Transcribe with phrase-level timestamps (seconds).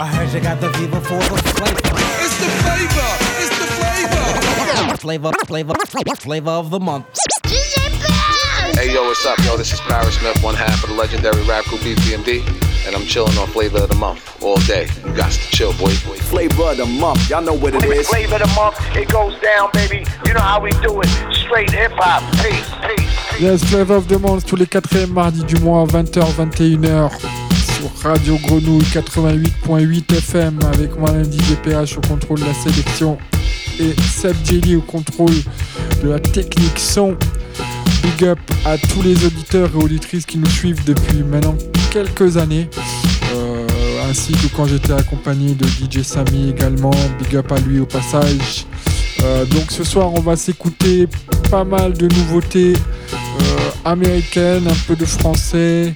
[0.00, 1.80] I heard you got the fever for the flavor.
[2.22, 3.10] It's the flavor.
[3.42, 3.66] It's the
[4.94, 4.96] flavor.
[4.96, 5.74] Flavor, flavor,
[6.14, 7.06] flavor of the month.
[8.76, 9.56] Hey yo, what's up, yo?
[9.56, 12.46] This is Parrish Smith, one half of the legendary rap group EPMD,
[12.86, 14.86] and I'm chilling on Flavor of the Month all day.
[15.04, 15.90] You got to chill, boy.
[15.90, 18.06] Flavor of the month, y'all know what it is.
[18.06, 20.04] Flavor of the month, it goes down, baby.
[20.24, 21.08] You know how we do it.
[21.34, 22.22] Straight hip hop.
[22.44, 23.40] Peace, peace.
[23.40, 27.47] Yes, Flavor of the Month tous les quatrièmes mardis du mois, 20h, 21h
[28.02, 33.18] Radio Grenouille 88.8 FM avec moi lundi DPH au contrôle de la sélection
[33.78, 35.34] et Seb Jelly au contrôle
[36.02, 37.16] de la technique son.
[38.02, 41.56] Big up à tous les auditeurs et auditrices qui nous suivent depuis maintenant
[41.92, 42.68] quelques années.
[43.34, 43.66] Euh,
[44.08, 46.92] ainsi que quand j'étais accompagné de DJ Samy également.
[47.18, 48.66] Big up à lui au passage.
[49.22, 51.08] Euh, donc ce soir on va s'écouter
[51.50, 55.94] pas mal de nouveautés euh, américaines, un peu de français,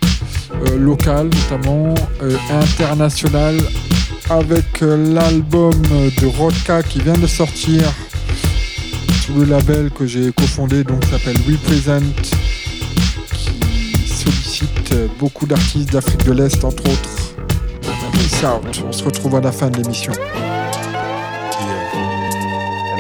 [0.54, 3.56] euh, local notamment, euh, international,
[4.30, 5.72] avec euh, l'album
[6.20, 7.82] de Rodka qui vient de sortir
[9.22, 12.02] sous le label que j'ai cofondé, donc s'appelle Represent,
[13.32, 13.50] qui
[14.08, 17.10] sollicite euh, beaucoup d'artistes d'Afrique de l'Est entre autres.
[18.12, 18.82] Peace out.
[18.86, 20.12] On se retrouve à la fin de l'émission.
[20.12, 20.18] And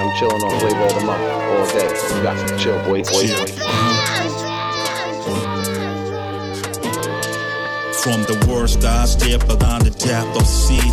[0.00, 1.88] I'm chilling on Flavor of the Month all day.
[2.16, 3.02] You got to chill, boy.
[3.02, 4.01] boy, boy.
[8.02, 10.90] From the worst I step down the depth of sea.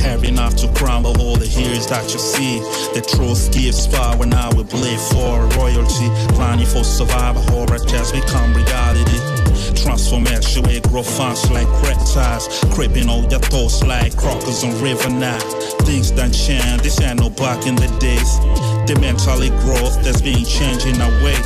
[0.00, 2.60] Heavy enough to crumble all the heroes that you see.
[2.96, 6.08] The truth gives power, now we bleed for royalty.
[6.32, 9.20] Planning for survival, horror just become reality.
[9.76, 12.48] Transformation, we grow fast like reptiles.
[12.72, 15.44] Creeping all your thoughts like crockers on River Nile.
[15.84, 18.40] Things done change, this ain't no back in the days.
[18.88, 21.36] The mentally growth that's been changing our way.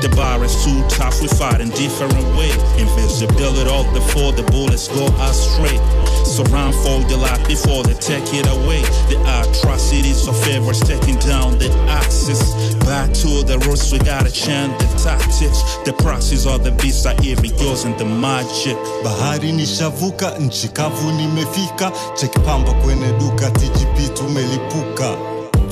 [0.00, 2.50] The bar is too tough, we fight in different way.
[2.78, 5.76] Invisibility the four, the bullets go astray.
[6.24, 8.80] So run for your life before they take it away.
[9.12, 12.40] The atrocities of favors taking down the axis.
[12.86, 15.60] Back to the roots, we gotta change the tactics.
[15.84, 18.76] The process of the beast are even using the magic.
[19.04, 25.16] bahari nishavuka nchi kavu nimefika chekipamba kwenye duka tgp tumelipuka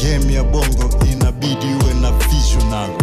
[0.03, 2.95] game ya bongo inabidi uwe na visionary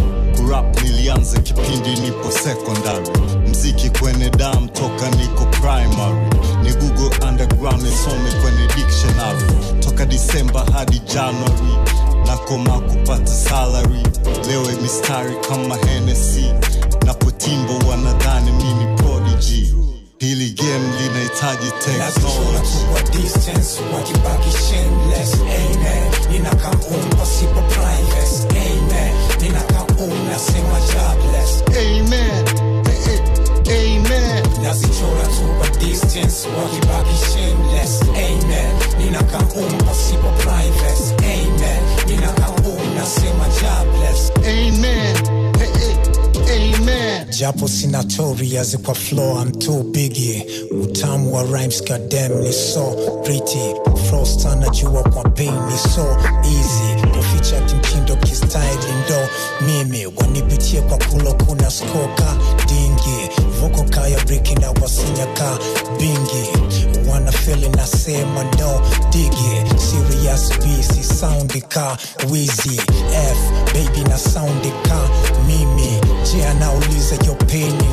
[0.45, 3.09] kurap nilianza kipindi nipo secondary.
[3.49, 6.25] Mziki kwenye dam toka niko primary.
[6.63, 9.79] Ni google underground nisome kwenye dictionary.
[9.79, 11.77] Toka disemba hadi january
[12.27, 14.03] nakoma kupata salary.
[14.47, 16.45] Leo mistari kama Hennessy.
[17.05, 19.73] Napotimbo wanadhani mini prodigy.
[20.19, 21.71] Hili game linahitaji
[23.93, 25.35] wakibaki shameless
[36.15, 38.75] kwa distance wakibaki shameless amen.
[40.37, 41.83] Priceless amen.
[43.61, 44.31] Jobless.
[44.37, 45.15] Amen.
[46.49, 47.27] Amen.
[47.39, 48.03] Japo sina
[48.77, 50.45] kwa flow I'm too biggie
[50.81, 53.73] utamu wa rhymes goddamn ni so pretty.
[54.09, 59.27] Frost anajua kwa pain ni so easy kuficha kimtindo kistyle ndo
[59.67, 62.35] mimi wanipitie kwa kulo kuna skoka
[62.67, 63.29] dingi.
[63.61, 65.57] Voko kaya briki na wasinyaka
[65.99, 66.49] bingi.
[67.11, 71.97] Wana fili nasema no digi serious bc soundi ka
[72.31, 72.81] wizi
[73.13, 73.37] f
[73.73, 75.09] baby na soundi ka
[75.47, 75.74] mimi
[76.33, 77.35] je anauliza yo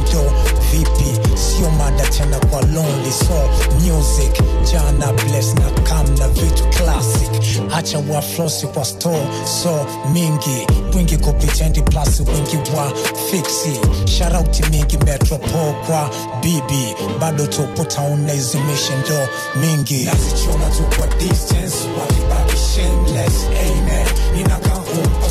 [0.08, 0.32] ndo
[0.72, 1.20] vipi?
[1.38, 3.48] Sio mada tena kwa lonely so
[3.80, 4.40] music
[4.72, 7.30] jana bless na kam na vitu classic.
[7.68, 9.26] Hacha waflosi kwa store
[9.62, 10.66] so mingi.
[10.96, 12.92] Wingi kupitendi plus wingi wa
[13.30, 16.10] fiksi sharauti mingi metropo kwa
[16.42, 19.28] bibi bado tupo town izimishe ndo
[19.60, 20.04] mingi.
[20.04, 24.06] Nazichona tu kwa distance wakibaki shameless amen.
[24.36, 25.28] Ninakaa ninakaa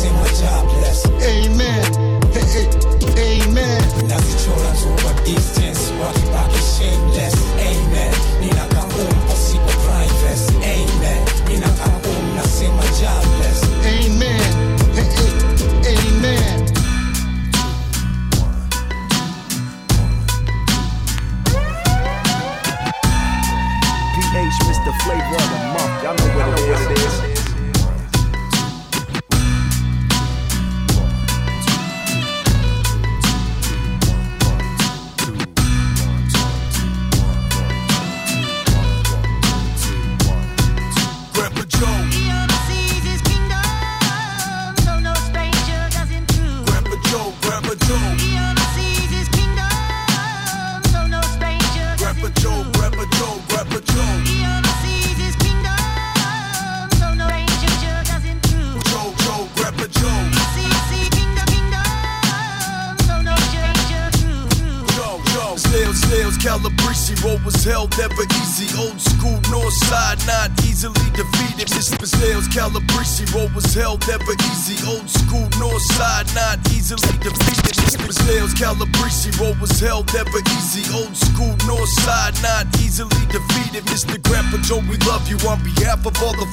[0.00, 2.20] nasema jobless amen.
[2.34, 2.66] Eh,
[3.16, 3.82] eh, amen.
[4.08, 7.34] Nazichora tu kwa distance wakibaki shameless.
[7.60, 8.14] Amen.
[8.40, 11.22] Ninakaa impossible priceless amen.
[11.48, 12.00] Ninakaa
[12.36, 14.76] nasema jobless amen.
[15.86, 16.66] Amen.
[24.14, 24.92] PH Mr.
[25.02, 25.69] Flavor
[67.52, 68.68] was hell, never easy.
[68.78, 71.66] Old school, north side, not easily defeated.
[71.74, 72.06] Mr.
[72.06, 74.78] Snails, Calabrese, roll was hell, never easy.
[74.86, 77.74] Old school, north side, not easily defeated.
[77.82, 78.12] Mr.
[78.12, 80.86] Snails, Calabrese, roll was hell, never easy.
[80.94, 83.82] Old school, north side, not easily defeated.
[83.90, 84.22] Mr.
[84.22, 86.46] Grandpa Joe, we love you on behalf of all the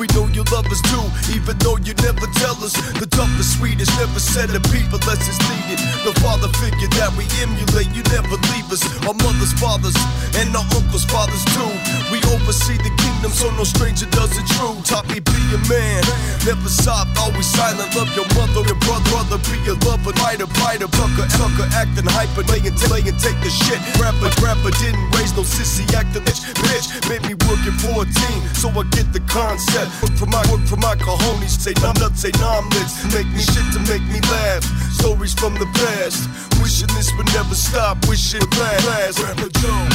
[0.00, 1.04] We know you love us too,
[1.36, 2.72] even though you never tell us.
[2.96, 5.76] The toughest, sweetest, never said a peep unless it's needed.
[6.00, 8.80] The father figure that we emulate, you never leave us.
[9.04, 9.92] Our mother's fathers
[10.40, 11.68] and our uncles' fathers too.
[12.08, 14.80] We oversee the kingdom, so no stranger does it true.
[14.80, 16.08] Taught me be a man,
[16.48, 17.92] never soft, always silent.
[17.92, 22.48] Love your mother and brother, brother, be a lover, fighter, fighter, tucker, tucker, acting hyper,
[22.48, 23.76] laying, laying, take the shit.
[24.00, 26.88] Rapper, rapper, didn't raise no sissy acting bitch, bitch.
[27.12, 28.08] Made me work at 14,
[28.56, 29.90] so I get the concept.
[30.02, 33.02] Work for my, work for my cojones, say numb nuts, say nuts.
[33.14, 34.62] Make me shit to make me laugh.
[34.94, 36.30] Stories from the past,
[36.62, 39.18] wishing this would never stop, wishing it would last.
[39.18, 39.88] Grandpa Joe.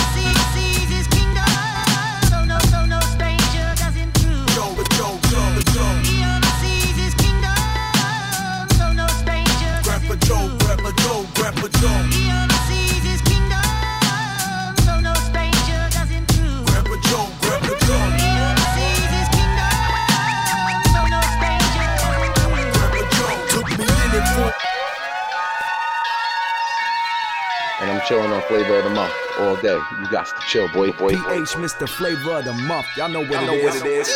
[4.55, 5.19] Joe, Joe,
[5.73, 5.95] Joe.
[9.83, 12.34] Grandpa Joe, Grandpa Joe, Grandpa Joe.
[28.47, 29.79] Flavor of the month all day.
[29.99, 31.15] You got to chill, boy, boy.
[31.15, 31.29] boy.
[31.29, 31.89] PH, Mr.
[31.89, 32.85] Flavor of the Month.
[32.97, 34.07] Y'all know what it is.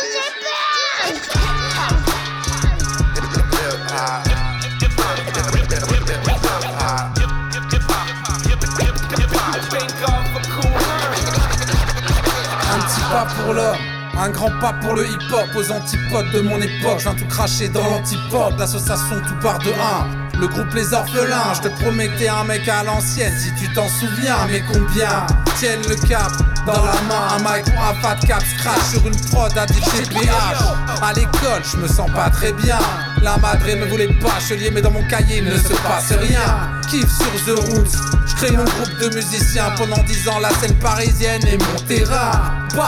[12.72, 13.76] Un petit pas pour l'homme,
[14.16, 17.68] un grand pas pour le hip-hop, aux antipodes de mon époque, je viens tout cracher
[17.68, 20.29] dans l'antipode, l'association tout part de 1.
[20.40, 24.46] Le groupe Les Orphelins, je te t'es un mec à l'ancienne, si tu t'en souviens,
[24.50, 25.26] mais combien
[25.58, 26.32] tiennent le cap
[26.66, 31.02] dans la main, un mic ou un fat cap scratch sur une prod à PH.
[31.02, 32.78] À l'école, je me sens pas très bien.
[33.20, 36.70] La madre me voulait pas chelier, mais dans mon cahier il ne se passe rien.
[36.88, 40.74] Kiff sur The Roots, je crée mon groupe de musiciens pendant 10 ans, la scène
[40.78, 42.56] parisienne est mon terrain.
[42.70, 42.82] To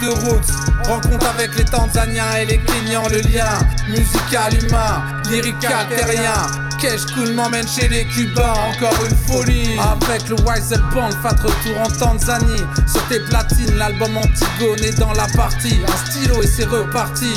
[0.00, 0.52] the roots,
[0.84, 3.58] rencontre avec les Tanzaniens et les Kenyans, le lien
[3.88, 6.67] musical humain, lyrical terrien.
[6.78, 9.76] Cash Kun m'emmène chez les Cubains, encore une folie.
[9.78, 12.62] Avec le Wiser Band, fat retour en Tanzanie.
[12.86, 15.80] Sur tes platines, l'album Antigone est dans la partie.
[15.86, 17.32] Un stylo et c'est reparti.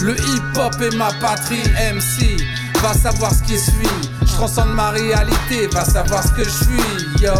[0.00, 1.62] Le hip-hop est ma patrie,
[1.92, 2.38] MC.
[2.82, 4.10] Va savoir ce qui suit.
[4.22, 7.22] Je transcende ma réalité, va savoir ce que je suis.
[7.22, 7.34] Yo.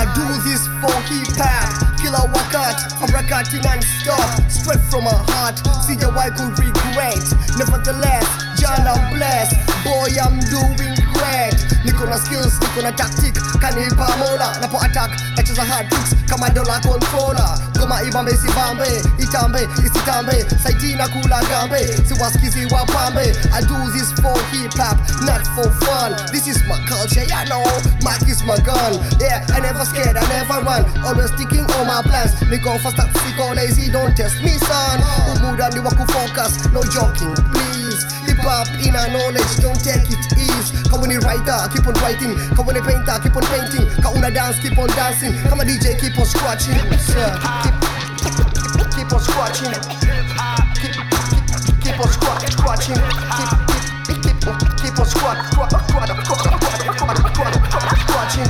[0.00, 1.88] I do this for hip hop.
[1.98, 7.18] Killer workout, I'm recording non-stop Straight from my heart, see the I could regret
[7.58, 9.54] Nevertheless, John I'm blessed.
[9.84, 11.54] Boy I'm doing great.
[11.86, 13.34] Niko na skills, niko na tactic.
[13.62, 15.10] Kanipa mola, napo attack.
[15.36, 17.54] Nacheza hard tricks, kama dola controller.
[17.78, 18.88] Goma ibambe sibambe,
[19.18, 21.78] itambe, isitambe Saiti na kula gambe,
[22.08, 23.22] siwasikizi wapambe.
[23.54, 26.12] I do this for hip hop, not for fun.
[26.32, 27.62] This is my culture, yeah know.
[28.02, 30.84] Mic is my gun, yeah I never scared, I never run.
[31.06, 32.34] Always sticking on my plans.
[32.50, 34.98] Niko fast up, siko lazy, don't test me son.
[35.30, 37.87] Umuda ni waku focus, no joking, please
[38.38, 40.78] Hip hop in a knowledge, don't take it easy.
[40.86, 42.38] Kama ni writer, keep on writing.
[42.54, 43.82] Kama ni painter, keep on painting.
[43.98, 45.34] Kama una dance, keep on dancing.
[45.50, 46.78] Kama DJ, keep on scratching.
[47.18, 47.34] Yeah.
[47.66, 47.74] keep,
[48.22, 49.74] keep, keep on scratching.
[50.78, 52.94] Keep, keep, keep on scratch, scratching.
[52.94, 53.50] Keep,
[54.06, 54.38] keep, keep,
[54.86, 56.54] keep, on scratch, scratch, scratch, scratch,
[57.34, 58.46] scratch, scratch, scratching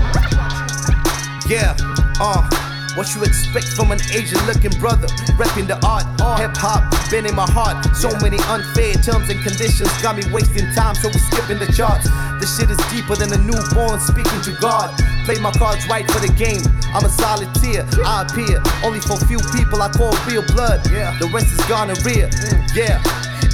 [1.49, 1.73] Yeah,
[2.21, 2.68] uh.
[2.99, 5.07] What you expect from an Asian looking brother?
[5.39, 6.03] Repping the art,
[6.35, 6.83] hip hop,
[7.15, 7.79] been in my heart.
[7.95, 12.11] So many unfair terms and conditions got me wasting time, so we skipping the charts.
[12.43, 14.91] The shit is deeper than a newborn speaking to God.
[15.31, 16.67] Play my cards right for the game.
[16.91, 20.83] I'm a solitaire, I appear only for few people I call real blood.
[20.83, 22.35] The rest is gonorrhea.
[22.35, 22.67] Mm.
[22.75, 22.99] Yeah.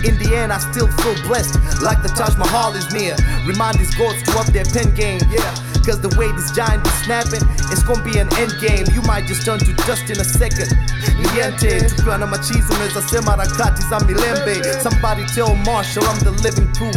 [0.08, 3.12] In the end, I still feel blessed, like the Taj Mahal is near.
[3.44, 5.52] Remind these gods to up their pen game, yeah.
[5.84, 8.88] Cause the way this giant is snapping, it's gonna be an end game.
[8.96, 10.72] You might just turn to dust in a second.
[11.20, 14.82] Niente, tukiwa na machizo unaweza sema harakati za milembe.
[14.82, 16.96] Somebody tell Marshall I'm the living proof.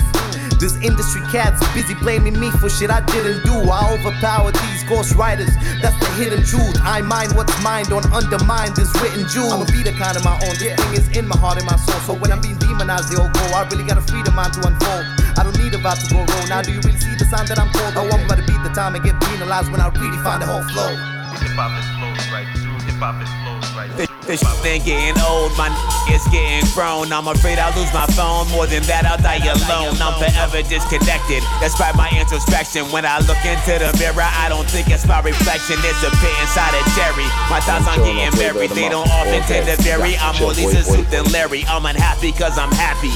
[0.59, 3.53] This industry cats busy blaming me for shit I didn't do.
[3.69, 5.53] I overpowered these ghost writers.
[5.81, 6.79] That's the hidden truth.
[6.81, 9.51] I mind what's mine, don't undermine this written jewel.
[9.51, 10.55] I'ma be the kind of my own.
[10.57, 11.99] This thing is in my heart and my soul.
[12.07, 13.43] So when I'm being demonized, they all go.
[13.53, 15.05] I really got a freedom mind to unfold.
[15.37, 16.49] I don't need a vibe to go wrong.
[16.49, 17.93] Now do you really see the sign that I'm cold?
[17.93, 20.61] Oh, I'm about to the time and get penalized when I really find the whole
[20.69, 20.93] flow.
[21.41, 22.77] Hip hop is flows right through.
[22.85, 24.05] Hip hop is flows right through.
[24.29, 27.09] This shit ain't getting old, my n- is getting grown.
[27.09, 28.45] I'm afraid I'll lose my phone.
[28.53, 29.97] More than that, I'll die alone.
[29.97, 31.41] I'm forever disconnected.
[31.57, 35.81] Despite my introspection, when I look into the mirror, I don't think it's my reflection.
[35.81, 37.25] It's a pit inside a cherry.
[37.49, 40.21] My thoughts on getting married, they don't often tend to vary.
[40.21, 41.65] I'm more Lisa Suit than Larry.
[41.65, 43.15] I'm unhappy cause I'm happy.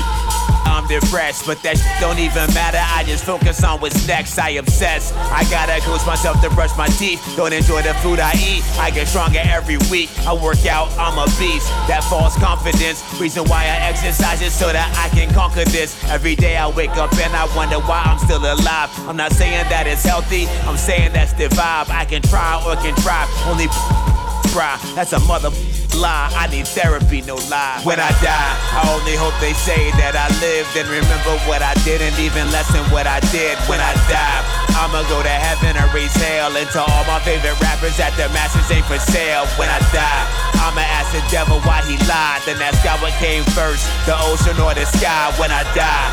[0.81, 2.81] I'm depressed, but that don't even matter.
[2.81, 4.37] I just focus on what's next.
[4.39, 5.13] I obsess.
[5.13, 7.21] I gotta coach myself to brush my teeth.
[7.37, 8.63] Don't enjoy the food I eat.
[8.79, 10.09] I get stronger every week.
[10.25, 11.69] I work out, I'm a beast.
[11.85, 13.03] That false confidence.
[13.19, 15.93] Reason why I exercise is so that I can conquer this.
[16.05, 18.89] Every day I wake up and I wonder why I'm still alive.
[19.07, 21.89] I'm not saying that it's healthy, I'm saying that's the vibe.
[21.89, 23.29] I can try or can try.
[23.45, 23.67] Only
[24.51, 24.79] try.
[24.95, 25.51] That's a mother
[25.97, 26.29] lie.
[26.35, 27.81] I need therapy, no lie.
[27.83, 31.73] When I die, I only hope they say that I lived and remember what I
[31.83, 34.41] didn't even lessen what I did when I die.
[34.77, 38.31] I'ma go to heaven or raise hell and to all my favorite rappers that their
[38.31, 39.45] masters ain't for sale.
[39.59, 40.23] When I die,
[40.63, 42.41] I'ma ask the devil why he lied.
[42.47, 45.29] Then ask God what came first, the ocean or the sky.
[45.37, 46.09] When I die,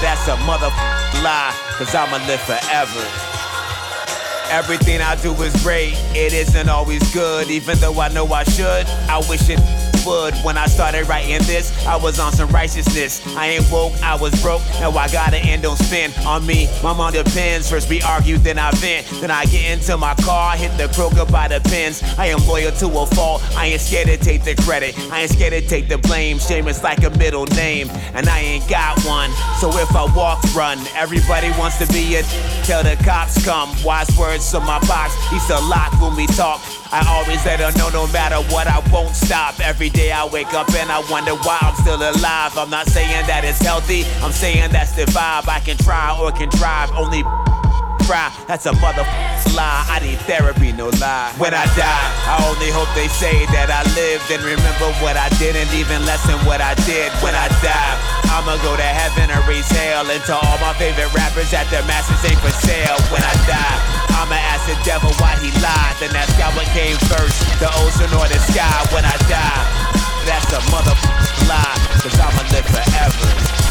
[0.00, 0.72] that's a mother
[1.22, 3.29] lie, cause I'ma live forever.
[4.50, 8.86] Everything I do is great, it isn't always good, even though I know I should.
[9.08, 9.60] I wish it
[10.06, 10.34] would.
[10.44, 13.20] When I started writing this, I was on some righteousness.
[13.36, 16.68] I ain't woke, I was broke, now I gotta end on spin on me.
[16.82, 17.70] My mom depends.
[17.70, 19.06] First we argue, then I vent.
[19.20, 22.02] Then I get into my car, hit the Kroger by the pins.
[22.18, 24.98] I am loyal to a fault, I ain't scared to take the credit.
[25.10, 26.38] I ain't scared to take the blame.
[26.38, 29.30] Shame is like a middle name, and I ain't got one.
[29.58, 30.78] So if I walk, run.
[30.94, 32.26] Everybody wants to be it.
[32.64, 33.70] till the cops come.
[33.84, 36.60] Wise words on my box, he's a lock when we talk.
[36.92, 39.60] I always let her know no matter what, I won't stop.
[39.60, 42.56] Every day I wake up and I wonder why I'm still alive.
[42.58, 45.48] I'm not saying that it's healthy, I'm saying that's the vibe.
[45.48, 47.22] I can try or can drive, only
[48.10, 48.34] cry.
[48.50, 49.06] That's a mother
[49.54, 49.86] lie.
[49.86, 51.30] I need therapy, no lie.
[51.38, 55.30] When I die, I only hope they say that I lived and remember what I
[55.38, 57.14] didn't even lessen what I did.
[57.22, 57.94] When I die,
[58.34, 60.10] I'ma go to heaven or raise hell.
[60.10, 62.98] And to all my favorite rappers that their masters ain't for sale.
[63.14, 63.78] When I die,
[64.18, 65.94] I'ma ask the devil why he lied.
[66.02, 68.74] Then ask God what came first, the ocean or the sky.
[68.90, 69.62] When I die,
[70.26, 70.98] that's a mother
[71.46, 71.78] lie.
[72.02, 73.69] Cause I'ma live forever.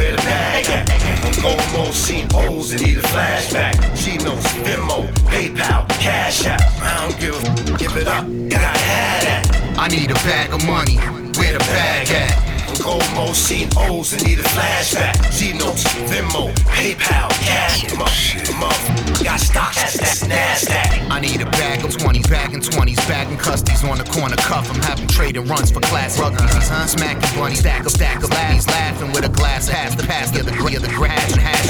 [0.00, 1.36] Where the bag at?
[1.36, 3.74] I'm almost seen O's and need a flashback.
[3.94, 4.16] She
[4.64, 6.62] Venmo, PayPal, Cash App.
[6.80, 9.78] I don't give a give it up, and I had that.
[9.78, 10.96] I need a bag of money.
[11.36, 12.49] Where the bag at?
[12.80, 15.32] I'm almost seen O's and need a flashback.
[15.32, 17.90] She knows Venmo, PayPal, Cash App.
[17.90, 21.10] Motherfucker, got stocks at that NASDAQ.
[21.10, 24.36] I need a bag of 20s, bag in 20s, bag in custies on the corner
[24.36, 24.70] cuff.
[24.70, 26.86] I'm having trading runs for class ruggies, huh?
[26.86, 30.42] Smacking bunny, stack of stack of laddies, laughing with a glass half the past, the
[30.50, 31.66] gray of the grass and hash.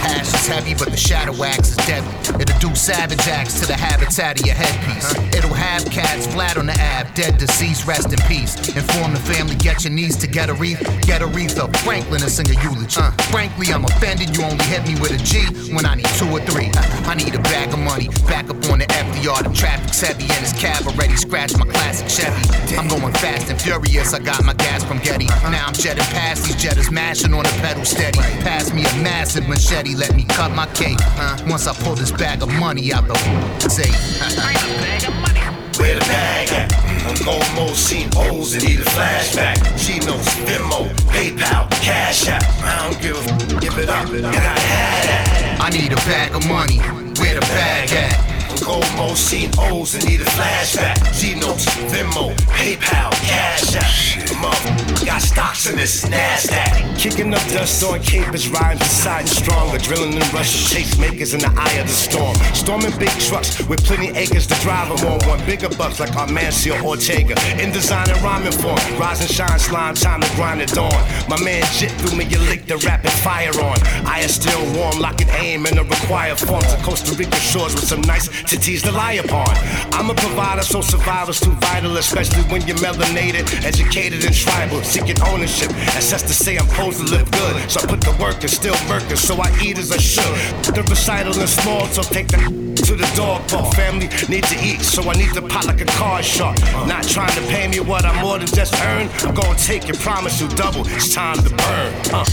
[0.00, 2.12] Hash is heavy, but the shadow wax is deadly.
[2.40, 5.12] It'll do savage acts to the habitat of your headpiece.
[5.36, 6.09] It'll have cats
[6.40, 8.56] flat on the ab, dead deceased, rest in peace.
[8.74, 12.22] Inform the family, get your knees to get a wreath, get a wreath of Franklin
[12.22, 12.96] and sing a eulogy.
[12.98, 15.44] Uh, frankly, I'm offended you only hit me with a G
[15.74, 16.70] when I need two or three.
[17.04, 19.44] I need a bag of money, back up on the FDR.
[19.44, 22.40] The traffic's heavy and his cab already scratched my classic Chevy.
[22.74, 25.26] I'm going fast and furious, I got my gas from Getty.
[25.52, 28.18] Now I'm jetting past these jetters, mashing on the pedal steady.
[28.40, 31.00] Pass me a massive machete, let me cut my cake.
[31.20, 35.39] Uh, once I pull this bag of money out the safe.
[35.80, 36.72] Where the bag at?
[37.08, 39.56] I'm almost seen O's and need a flashback.
[39.78, 42.42] She knows Venmo, PayPal, Cash App.
[42.62, 45.58] I don't give a f- give it up, and I had that.
[45.60, 46.78] I need a bag of money.
[47.20, 48.29] Where the bag at?
[48.66, 51.14] Almost seen O's and need a flashback.
[51.14, 54.10] She knows Venmo, PayPal, Cash App.
[54.40, 56.98] Motherfucker, got stocks in this NASDAQ.
[56.98, 59.78] Kicking up dust on capers, rhymes deciding stronger.
[59.78, 62.34] Drilling in Russian chase makers in the eye of the storm.
[62.54, 65.28] Storming big trucks with plenty acres to drive them on.
[65.28, 67.34] Want bigger bucks like Amancio Ortega.
[67.60, 68.78] In design and rhyming form.
[68.98, 70.92] Rise and shine, slime, time to grind it dawn.
[71.28, 73.78] My man Jit threw me a lick the rapid fire on.
[74.06, 77.84] I is still warm, and aim in a required form to Costa Rica shores with
[77.84, 79.46] some nice titties to lie upon.
[79.92, 84.82] I'm a provider, so survival's too vital, especially when you're melanated, educated, and tribal.
[84.82, 87.70] Seeking ownership, to say I'm supposed to live good.
[87.70, 90.34] So I put the work and still working, so I eat as I should.
[90.74, 92.38] The recital is small, so take the
[92.86, 93.72] to the dog park.
[93.76, 96.58] Family need to eat, so I need to pop like a car shark.
[96.88, 99.10] Not trying to pay me what I more than just earned.
[99.22, 100.82] I'm gonna take it, promise you double.
[100.88, 101.94] It's time to burn.
[102.12, 102.24] Uh.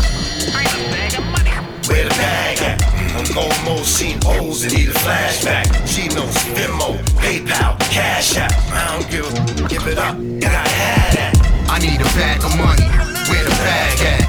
[1.88, 2.84] Where the bag at?
[3.16, 5.66] I'm almost seen O's and need a flashback.
[5.88, 8.52] She knows Venmo, PayPal, Cash App.
[8.72, 11.34] I don't give a f- give it up, and I had that.
[11.70, 12.86] I need a bag of money.
[13.32, 14.24] Where the bag at?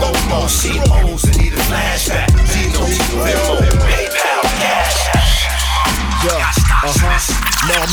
[0.00, 1.62] I'm almost seen O's and need a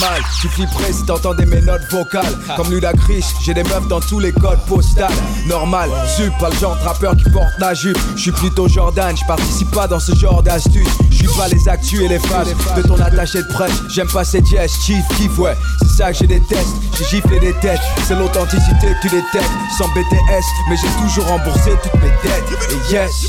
[0.08, 0.24] normal.
[0.42, 2.38] Tu flipperais si t'entendais mes notes vocales.
[2.56, 5.12] Comme Ludacris, j'ai des meufs dans tous les codes postales.
[5.48, 7.98] Normal, sup, pas le genre de rappeur qui porte la jupe.
[8.16, 10.88] Je suis plutôt Jordan, je participe pas dans ce genre d'astuce.
[11.10, 12.44] Je suis pas les actus et les fans
[12.76, 13.82] de ton attaché de presse.
[13.90, 15.56] J'aime pas ces jazz, chief, kiff, ouais.
[15.82, 16.76] C'est ça que j'ai déteste.
[16.98, 19.52] J'ai giflé des têtes, c'est l'authenticité que tu détectes.
[19.78, 22.90] Sans BTS, mais j'ai toujours remboursé toutes mes dettes.
[22.90, 23.28] Et yes.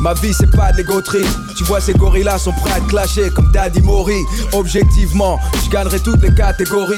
[0.00, 1.26] Ma vie c'est pas de l'ego trip
[1.56, 4.20] Tu vois ces gorillas sont prêts à te clasher comme Daddy Mori.
[4.52, 6.96] Objectivement, je gagnerai toutes les catégories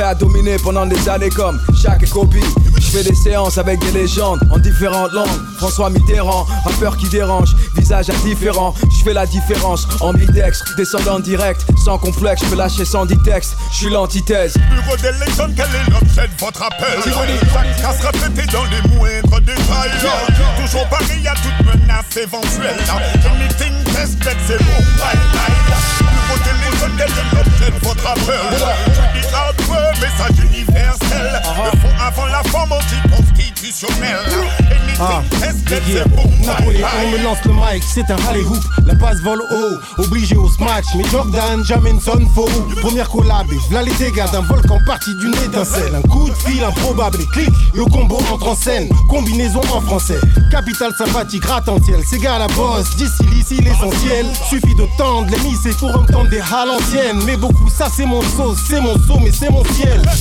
[0.00, 1.60] Prêt à dominer pendant des années comme
[2.00, 2.34] et Kobe.
[2.78, 5.28] Je fais des séances avec des légendes en différentes langues.
[5.58, 8.74] François Mitterrand, rappeur qui dérange, visage indifférent.
[8.96, 13.58] Je fais la différence, ambidextre, descendant direct Sans complexe, je peux lâcher sans dit texte
[13.72, 14.54] Je suis l'antithèse.
[14.70, 16.98] Bureau des légendes, quel est l'objet de votre appel.
[17.04, 19.90] Chaque casse répété dans les moindres détails.
[20.64, 22.76] Toujours pareil à toute menace éventuelle.
[23.34, 25.54] Anything tested, c'est bon bye bye
[26.00, 32.26] Bureau des légendes, quel est l'objet de votre appel Hardware, message universel Le fond avant
[32.26, 34.18] la forme anticonstitutionnelle
[35.00, 35.22] Ah,
[35.88, 36.04] yeah.
[36.44, 38.62] Napoléon me lance le mic, c'est un rallye hoop.
[38.86, 40.84] La passe vole haut, obligé au smash.
[40.96, 42.48] Mais Jordan, jamais sonne faux.
[42.80, 45.94] Première collab, et v'là les dégâts d'un volcan parti d'une étincelle.
[45.94, 48.88] Un coup de fil improbable et clic, le combo entre en scène.
[49.08, 50.18] Combinaison en français.
[50.50, 52.00] Capital sympathique, gratte-en-ciel.
[52.08, 54.26] C'est gars la bosse, d'ici l'ici l'essentiel.
[54.48, 57.22] Suffit de tendre les mises pour entendre des à l'ancienne.
[57.24, 59.62] Mais beaucoup, ça c'est mon sauce, c'est mon saut, mais c'est mon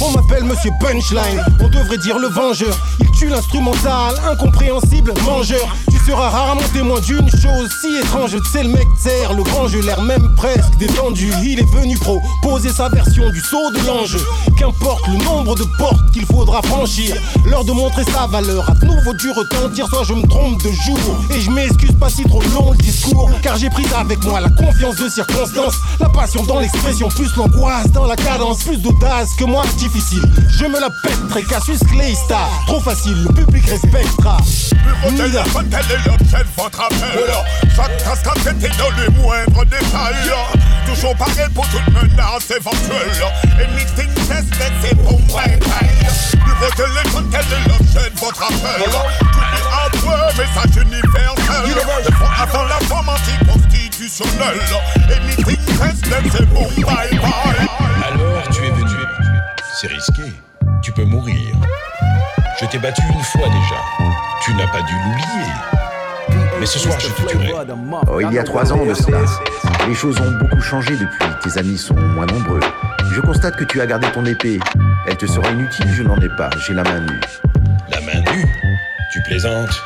[0.01, 2.77] On m'appelle Monsieur Punchline, on devrait dire le vengeur.
[3.00, 5.75] Il tue l'instrumental, incompréhensible, mangeur.
[5.91, 8.36] Tu seras rarement témoin d'une chose si étrange.
[8.51, 11.32] C'est le mec terre, le grand jeu, l'air même presque détendu.
[11.44, 14.22] Il est venu proposer sa version du saut de l'enjeu.
[14.58, 17.15] Qu'importe le nombre de portes qu'il faudra franchir,
[17.46, 18.70] l'heure de montrer sa valeur.
[18.70, 21.00] À nouveau du retentir, soit je me trompe de jour.
[21.36, 24.50] Et je m'excuse pas si trop long le discours, car j'ai pris avec moi la
[24.50, 29.45] confiance de circonstance, la passion dans l'expression, plus l'angoisse dans la cadence, plus d'audace que
[29.45, 30.21] moi difficile.
[30.59, 34.37] Je me la pèterai, Cassius Clay Star, trop facile, le public respectera.
[35.05, 36.97] Est l'objet de votre appel
[37.73, 40.33] Chaque cascade dans les moindres détails
[40.85, 43.23] Toujours pareil pour toute menace éventuelle.
[43.59, 48.83] Anything tested, c'est bon bye bye Bureau des légendes, quel est l'objet de votre appel
[48.83, 51.75] Tout est hardware, message universel.
[52.05, 54.59] Le fond avant la forme anticonstitutionnelle.
[55.07, 57.78] Anything tested, c'est bon bye bye
[59.79, 60.24] C'est risqué.
[60.81, 61.55] Tu peux mourir.
[62.59, 63.77] Je t'ai battu une fois déjà.
[64.44, 66.44] Tu n'as pas dû l'oublier.
[66.59, 67.53] Mais ce soir, je te tuerai.
[68.11, 69.20] Oh, il y a trois ans de cela.
[69.87, 71.25] Les choses ont beaucoup changé depuis.
[71.42, 72.59] Tes amis sont moins nombreux.
[73.13, 74.59] Je constate que tu as gardé ton épée.
[75.07, 76.50] Elle te sera inutile, je n'en ai pas.
[76.68, 77.22] J'ai la main nue.
[77.89, 78.46] La main nue
[79.13, 79.81] Tu plaisantes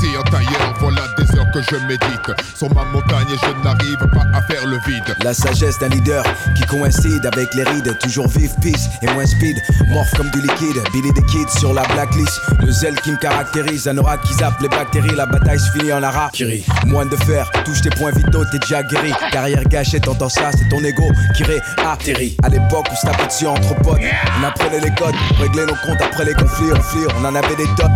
[0.00, 2.32] Assis en tailleur, voilà des heures que je médite.
[2.54, 5.14] Sur ma montagne et je n'arrive pas à faire le vide.
[5.22, 6.24] La sagesse d'un leader
[6.56, 7.98] qui coïncide avec les rides.
[7.98, 9.56] Toujours vif, peace et moins speed.
[9.88, 10.82] Morph comme du liquide.
[10.92, 12.40] Billy the Kid sur la blacklist.
[12.60, 13.88] Le zèle qui me caractérise.
[13.88, 15.14] Un aura qui zappe les bactéries.
[15.16, 16.30] La bataille se finit en ara.
[16.32, 16.64] Kiri.
[16.86, 17.50] Moins de fer.
[17.64, 19.12] Touche tes points vitaux, t'es déjà guéri.
[19.32, 22.36] Carrière gâchée, t'entends ça, c'est ton ego qui réatterrit.
[22.42, 24.00] À l'époque où se tapait dessus entre potes.
[24.38, 25.14] On apprenait les codes.
[25.38, 26.72] Régler nos comptes après les conflits.
[26.74, 27.92] On flire, on en avait des tonnes.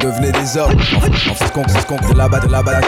[0.00, 0.72] Devenait des hommes.
[0.96, 2.82] En, fait, qu'on de là-bas, de là-bas, la.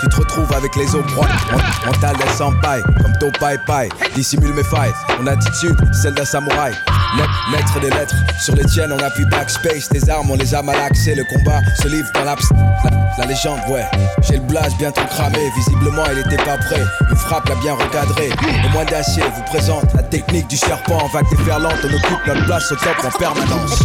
[0.00, 1.30] Tu te retrouves avec les froides.
[1.52, 3.88] Mon- Mental d'un sans-paille, comme ton paille-paille.
[4.14, 4.92] Dissimule mes failles.
[5.18, 6.74] Mon attitude, celle d'un samouraï.
[7.16, 9.88] Le- Maître des lettres, sur les tiennes, on appuie backspace.
[9.88, 11.14] Tes armes, on les a malaxées.
[11.14, 12.40] Le combat se livre dans l'abs.
[13.18, 13.84] La, légende, ouais.
[14.22, 15.38] J'ai le blast bien trop cramé.
[15.56, 16.82] Visiblement, il était pas prêt.
[17.10, 18.28] Une frappe l'a bien recadré.
[18.62, 20.98] Le moins d'acier vous présente la technique du serpent.
[21.02, 23.82] En vague déferlante, on occupe notre place au top en permanence.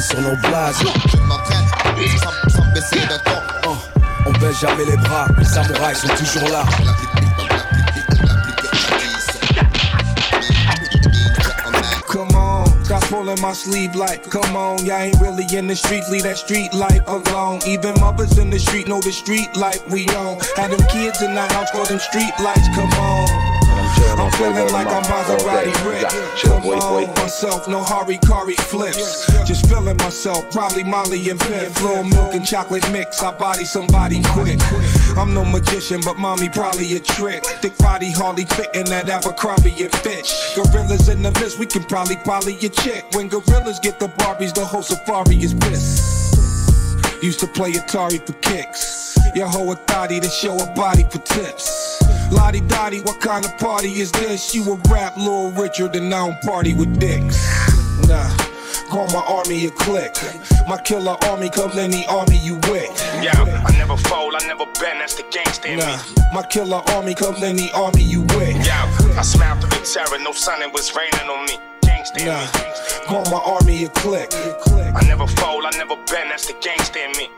[0.00, 0.30] Sur nos.
[0.30, 1.66] Je m'entraîne
[2.18, 3.68] sans, sans baisser ton.
[3.68, 3.76] Oh,
[4.26, 6.64] on baisse jamais les bras, les samouraïs sont toujours là.
[12.06, 16.04] Come on, got pulling my sleeve like, come on, y'all ain't really in the street,
[16.10, 17.60] leave that street life alone.
[17.66, 20.38] Even mothers in the street know the street life we on.
[20.56, 23.47] Had them kids in the house for them street lights, come on.
[24.40, 26.08] I'm feeling like I'm Maserati Rick.
[26.42, 29.26] Come on, myself, no Hari Kari flips.
[29.44, 31.74] Just feeling myself, probably Molly and Pimp.
[31.74, 34.60] Flow milk and chocolate mix, I body somebody quick.
[35.16, 37.44] I'm no magician, but mommy probably a trick.
[37.44, 40.32] Thick body hardly fitting that Abercrombie and Fitch.
[40.54, 43.06] Gorillas in the list, we can probably poly a chick.
[43.14, 47.24] When gorillas get the Barbies, the whole safari is pissed.
[47.24, 49.18] Used to play Atari for kicks.
[49.34, 51.98] Your a thotty to show a body for tips.
[52.30, 54.54] Lottie Dottie, what kind of party is this?
[54.54, 57.38] You a rap Lil Richard and I don't party with dicks.
[58.08, 58.28] Nah.
[58.90, 60.14] Call my army a click.
[60.66, 62.88] My killer army come any army you with.
[63.22, 63.32] Yeah,
[63.66, 66.02] I never fold, I never bend, that's the gangsta in Nah, me.
[66.32, 68.56] my killer army come any army you with.
[68.66, 68.88] Yeah,
[69.18, 71.58] I smiled through the terror, no sun, it was raining on me.
[71.82, 72.46] Gangsta in Nah,
[73.06, 74.30] call my army a click.
[74.32, 77.28] I never fold, I never bend, that's the gangsta in me.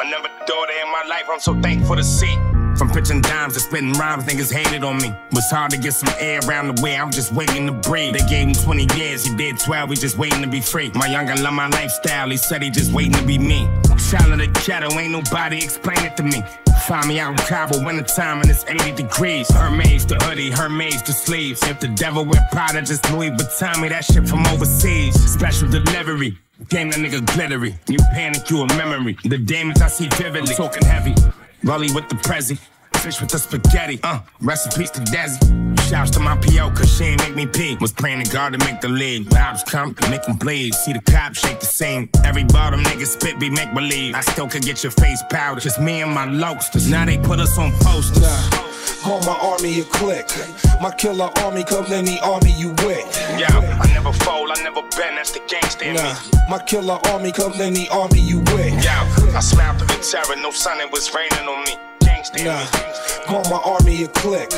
[0.00, 2.36] Another daughter in my life, I'm so thankful to see.
[2.78, 5.12] From pitching dimes to spitting rhymes, niggas hated on me.
[5.32, 8.14] Was hard to get some air around the way, I'm just waiting to breathe.
[8.14, 10.92] They gave him 20 years, he did 12, he just waiting to be free.
[10.94, 13.68] My younger love my lifestyle, he said he just waiting to be me.
[14.08, 16.40] Child of the ghetto, ain't nobody explain it to me.
[16.86, 19.50] Find me out in Cabo, wintertime, and it's 80 degrees.
[19.50, 21.62] Hermes to hoodie, Hermes to sleeves.
[21.64, 25.14] If the devil wear Prada, just Louis Vuitton, me that shit from overseas.
[25.14, 26.38] Special delivery.
[26.68, 27.74] Game that nigga glittery.
[27.88, 29.18] You panic, you a memory.
[29.24, 30.54] The demons I see vividly.
[30.54, 31.14] talking heavy.
[31.64, 32.58] Rolly with the prezi.
[32.96, 34.00] Fish with the spaghetti.
[34.02, 35.67] Uh, recipes to Desi.
[35.88, 37.78] Shouts to my PO, cause she ain't make me pee.
[37.80, 39.24] Was praying to God to make the league.
[39.30, 40.74] Vibes come to make them bleed.
[40.74, 42.10] See the cops shake the scene.
[42.26, 44.14] Every bottom nigga spit be make believe.
[44.14, 45.60] I still could get your face powder.
[45.60, 46.90] Just me and my lokesters.
[46.90, 48.22] Now they put us on posters.
[49.02, 50.28] Call my army a click.
[50.82, 53.08] My killer army come any army you with.
[53.38, 55.16] Yeah, I never fold, I never bend.
[55.16, 55.40] That's the
[55.80, 55.94] me.
[55.94, 56.14] Nah,
[56.50, 58.84] my killer army come any army you with.
[58.84, 60.36] Yeah, I smiled through the terror.
[60.36, 61.76] No sun, it was raining on me.
[62.00, 62.66] Gangsta in Nah,
[63.24, 64.50] call my army a click.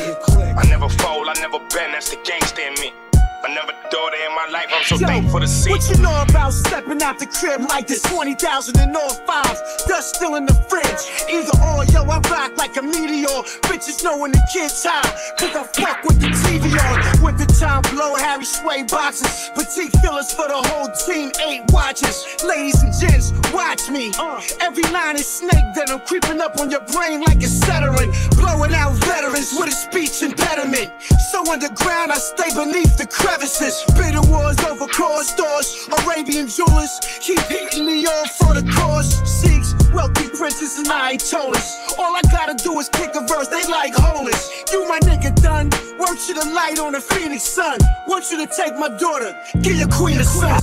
[0.57, 1.95] I never fold, I never bend.
[1.95, 3.00] That's the gangsta in me.
[3.43, 5.71] Another daughter in my life, I'm so Yo, thankful to see.
[5.71, 9.85] What you know about stepping out the crib like this 20,000 in all fives?
[9.89, 11.09] Dust still in the fridge.
[11.25, 13.41] Either or, yo, I rock like a meteor.
[13.65, 15.01] Bitches know when the kids high.
[15.39, 17.23] Cause I fuck with the TV on.
[17.23, 19.51] Winter time blow Harry Sway boxes.
[19.55, 22.27] Petite fillers for the whole team, eight watches.
[22.45, 24.13] Ladies and gents, watch me.
[24.19, 24.43] Uh.
[24.61, 28.13] Every line is snake venom creeping up on your brain like a settling.
[28.37, 30.93] Blowing out veterans with a speech impediment.
[31.33, 33.85] So underground, I stay beneath the crevices.
[33.95, 35.89] Bitter wars over cause stores.
[36.03, 39.09] Arabian jewelers keep hitting me off for the cause.
[39.29, 41.95] Six wealthy princes and I told us.
[41.99, 44.65] All I gotta do is kick a verse, they like homeless.
[44.73, 45.71] You my nigga done.
[45.99, 47.79] Work you the light on the phoenix sun.
[48.09, 50.61] Want you to take my daughter, give your queen a son.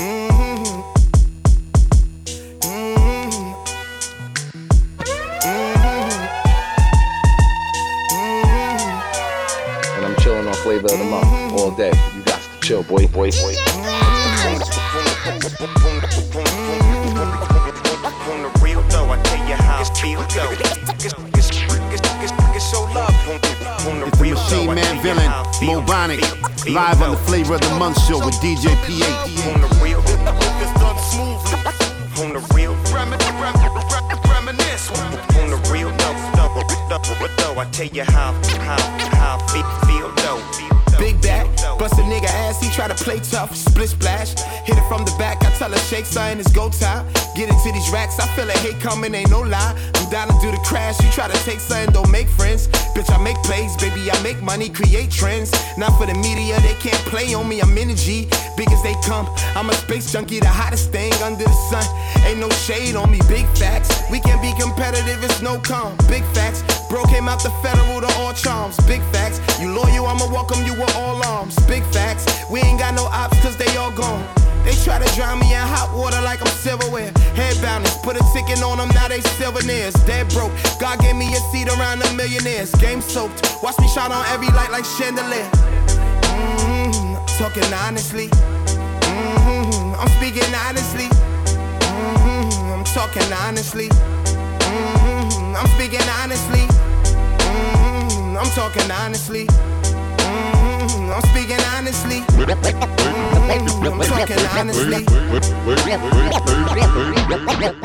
[0.00, 0.27] And I'm
[10.48, 11.92] on flavor of the month all day.
[12.16, 13.54] You got to chill, boy, boy, boy.
[18.28, 20.52] On the real though, I tell you how I feel though.
[20.52, 23.12] It's, it's, it's, it's, it's so love.
[23.28, 25.82] It's the Machine Man villain, how I feel.
[25.82, 29.04] Mobonic, Feel- feel live on the Flavor of the Month show with DJ PH.
[29.52, 31.58] On the real, it's done smoothly.
[32.24, 34.88] On the real, reminisce.
[35.38, 36.48] On the real though, though,
[36.88, 38.32] though, though, I tell you how,
[38.64, 38.76] how,
[39.16, 39.62] how I feel, feel though.
[39.62, 39.67] Big
[41.88, 44.34] bust a nigga ass, he try to play tough, split splash.
[44.64, 47.06] Hit it from the back, I tell her shake sign, it's go time.
[47.34, 49.74] Get into these racks, I feel a hate coming, ain't no lie.
[49.94, 52.68] I'm down to do the crash, you try to take something, don't make friends.
[52.94, 55.52] Bitch, I make plays, baby, I make money, create trends.
[55.76, 58.28] Not for the media, they can't play on me, I'm energy.
[58.58, 61.86] Big as they come, I'm a space junkie, the hottest thing under the sun.
[62.26, 63.88] Ain't no shade on me, big facts.
[64.10, 65.96] We can be competitive, it's no calm.
[66.08, 68.76] Big facts, bro came out the federal to all charms.
[68.90, 71.54] Big facts, you loyal, I'ma welcome you with all arms.
[71.70, 74.26] Big facts, we ain't got no ops cause they all gone.
[74.64, 77.12] They try to drown me in hot water like I'm silverware.
[77.38, 79.94] Headbounders, put a ticket on them, now they souvenirs.
[80.02, 82.74] Dead broke, God gave me a seat around the millionaires.
[82.82, 85.46] Game soaked, watch me shine on every light like chandelier.
[86.26, 86.77] Mm,
[87.38, 88.26] talking honestly.
[88.26, 91.06] Mm, I'm speaking honestly.
[91.86, 93.88] Mm, I'm talking honestly.
[93.88, 96.66] Mm, I'm speaking honestly.
[97.38, 99.46] Mm, I'm talking honestly.
[99.46, 102.20] Mm, I'm speaking honestly.
[102.26, 105.06] Mm, I'm talking honestly.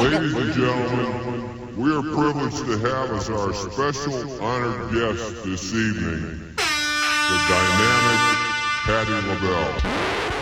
[0.02, 6.54] Ladies and gentlemen, we are privileged to have as our special honored guest this evening
[7.30, 8.33] the dynamic
[8.86, 10.33] Patti LaBelle.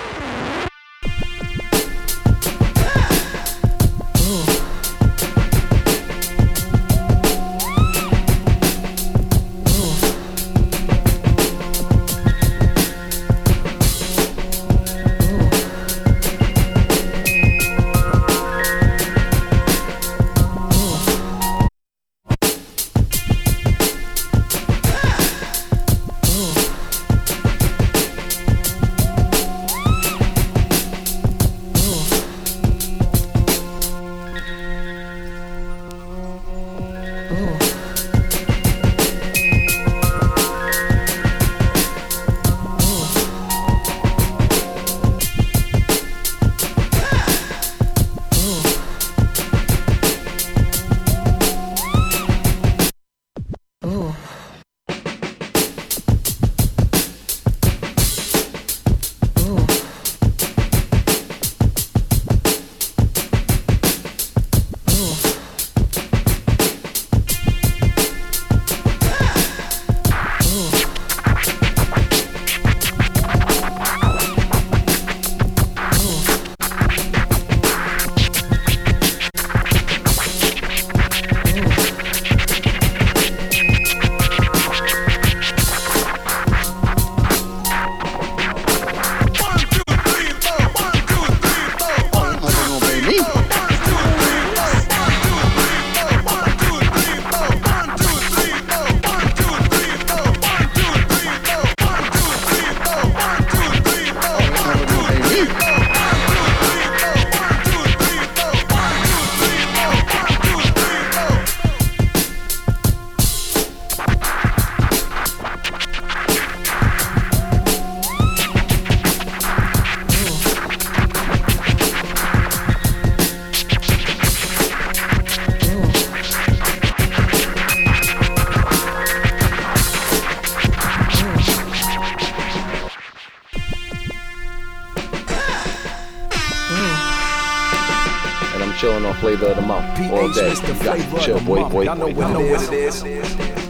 [140.41, 140.77] Month all day.
[140.77, 141.84] You got to chill, boy, boy, boy.
[141.84, 143.61] y'all know what it is.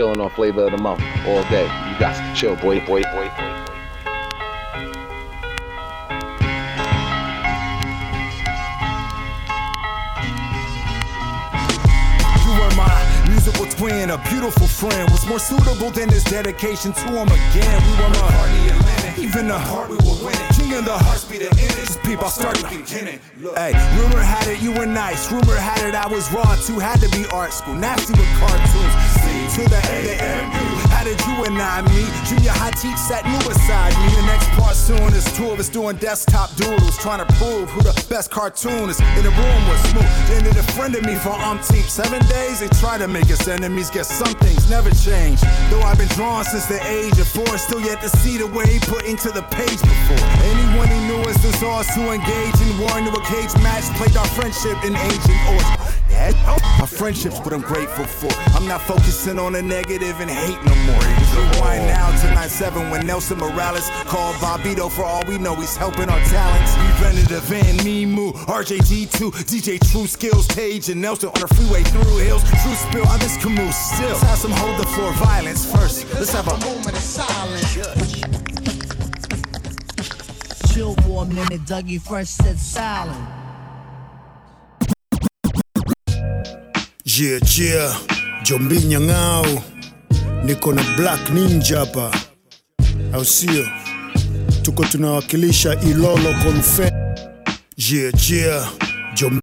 [0.00, 1.64] Chilling on Flavor of the Month all day.
[1.64, 3.60] You got to chill, boy, boy, boy, boy.
[13.28, 15.10] Musical twin, a beautiful friend.
[15.10, 17.82] Was more suitable than this dedication to him again.
[17.84, 19.18] We were my and.
[19.18, 20.40] Even the heart we were winning.
[20.56, 21.50] King of the hearts be the
[22.10, 23.20] People started beginning.
[23.54, 25.30] Hey, rumor had it you were nice.
[25.30, 26.80] Rumor had it I was raw too.
[26.80, 27.74] Had to be art school.
[27.74, 28.94] Nasty with cartoons.
[29.22, 30.90] C to the A-A-M-U.
[30.90, 32.10] How did you and I meet?
[32.26, 34.10] Junior high teach sat new beside me.
[34.18, 36.98] The next part soon is two of us doing desktop doodles.
[36.98, 40.10] Trying to prove who the best cartoonist in the room was smooth.
[40.34, 42.58] Ended a friend of me for umpteen seven days.
[42.58, 43.88] They try to make us enemies.
[43.88, 45.40] Get some things never change.
[45.68, 48.64] Though I've been drawn since the age of four, still yet to see the way
[48.70, 50.26] he put into the page before.
[50.46, 53.84] Anyone who knew us was ours to engage in war into a cage match.
[53.98, 55.79] Played our friendship in ancient order.
[56.78, 58.30] My friendships, what I'm grateful for.
[58.54, 61.00] I'm not focusing on the negative and hate no more.
[61.00, 64.90] Rewind now to 9-7 when Nelson Morales called Bobbito.
[64.90, 66.74] For all we know, he's helping our talents.
[66.74, 72.42] Preventative Van Nemu, RJG2, DJ True Skills, Tage and Nelson on the freeway through hills.
[72.44, 74.08] True spill, I miss Camus still.
[74.08, 76.12] Let's have some hold the floor violence first.
[76.14, 77.74] Let's have a moment of silence.
[80.74, 83.39] Chill for a minute, Dougie first said silent.
[87.20, 87.92] Yeah, chia
[88.44, 89.44] Jombi Nyang'au,
[90.44, 92.10] niko na Black Ninja hapa,
[93.12, 93.66] au sio?
[94.62, 96.92] Tuko tunawakilisha Ilolo Confe.
[97.76, 98.68] Chia chia
[99.14, 99.40] Jombi.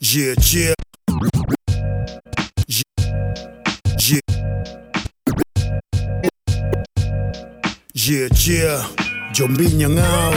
[0.00, 0.74] Chia chia
[7.94, 8.84] Chia chia
[9.32, 10.34] Jombi Nyang'au,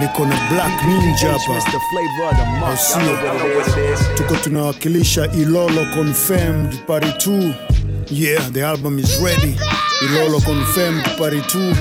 [0.00, 2.76] niko na Black Ninja hapa.
[2.76, 3.18] Sio?
[4.16, 7.52] tuko tunawakilisha ilolo confirmed pari 2
[8.10, 9.56] yeah the album is ready.
[10.04, 11.74] Ilolo confirmed pari 2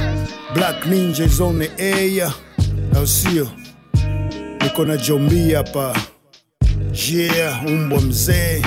[0.54, 2.34] black ninja is on the air.
[2.96, 3.48] Au sio.
[4.64, 5.96] Niko na jombi hapa.
[7.12, 8.62] Yeah umbwa mzee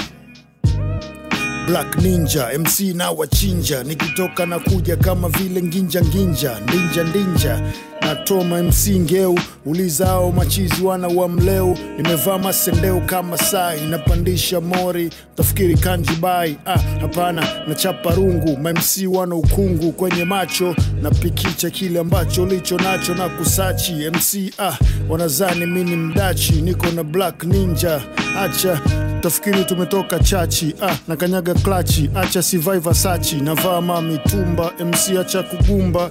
[1.68, 7.61] Black Ninja MC na wachinja, nikitoka na kuja kama vile nginja nginja, ndinja ndinja
[8.00, 15.74] natoma MC ngeu, ulizao machizi wana wa mleu, nimevaa masendeu kama sai, inapandisha mori, tafikiri
[15.76, 16.57] kanjibai.
[16.66, 23.14] Ah, hapana, nachapa rungu, ma MC wana ukungu kwenye macho, napikicha kile ambacho ulicho nacho
[23.14, 23.92] na kusachi.
[23.92, 24.52] MC.
[24.59, 24.72] Ah,
[25.09, 28.00] wanazani mini mdachi, niko na Black Ninja,
[28.38, 28.81] acha
[29.20, 36.11] tafikiri tumetoka chachi ah, na kanyaga klachi acha sivai vasachi navaa mamitumba mc acha kugumba.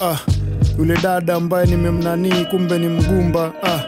[0.00, 0.16] Ah,
[0.78, 3.52] yule dada ambaye nimemnanii kumbe ni mgumba.
[3.62, 3.80] Ah,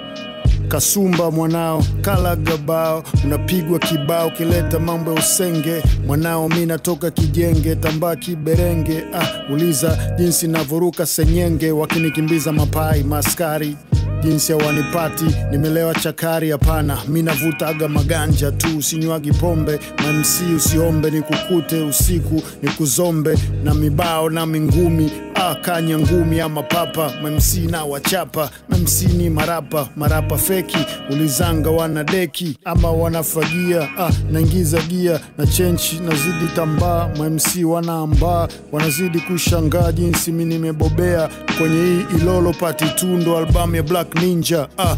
[0.69, 5.83] kasumba mwanao kalagabao unapigwa kibao kileta mambo ya usenge.
[6.07, 9.05] Mwanao mi natoka kijenge tambaa kiberenge.
[9.15, 13.77] Ah, uliza jinsi navoruka senyenge wakinikimbiza mapai maskari
[14.25, 16.99] jinsi ya wanipati nimelewa chakari hapana.
[17.09, 19.79] Mi navutaga maganja tu usinywagi pombe.
[20.03, 23.39] Mamsi usiombe nikukute usiku nikuzombe.
[23.65, 29.89] Na mibao na mingumi ah, kanya ngumi ama papa mamsi na wachapa mamsi ni marapa
[29.97, 30.79] marapa feki
[31.11, 39.21] ulizanga wana deki ama wanafagia ah, naingiza gia na chenchi nazidi tambaa mamsi wanaambaa wanazidi
[39.21, 44.97] kushangaa jinsi mi nimebobea kwenye hii ilolo pati tundo albamu ya black ninja ah,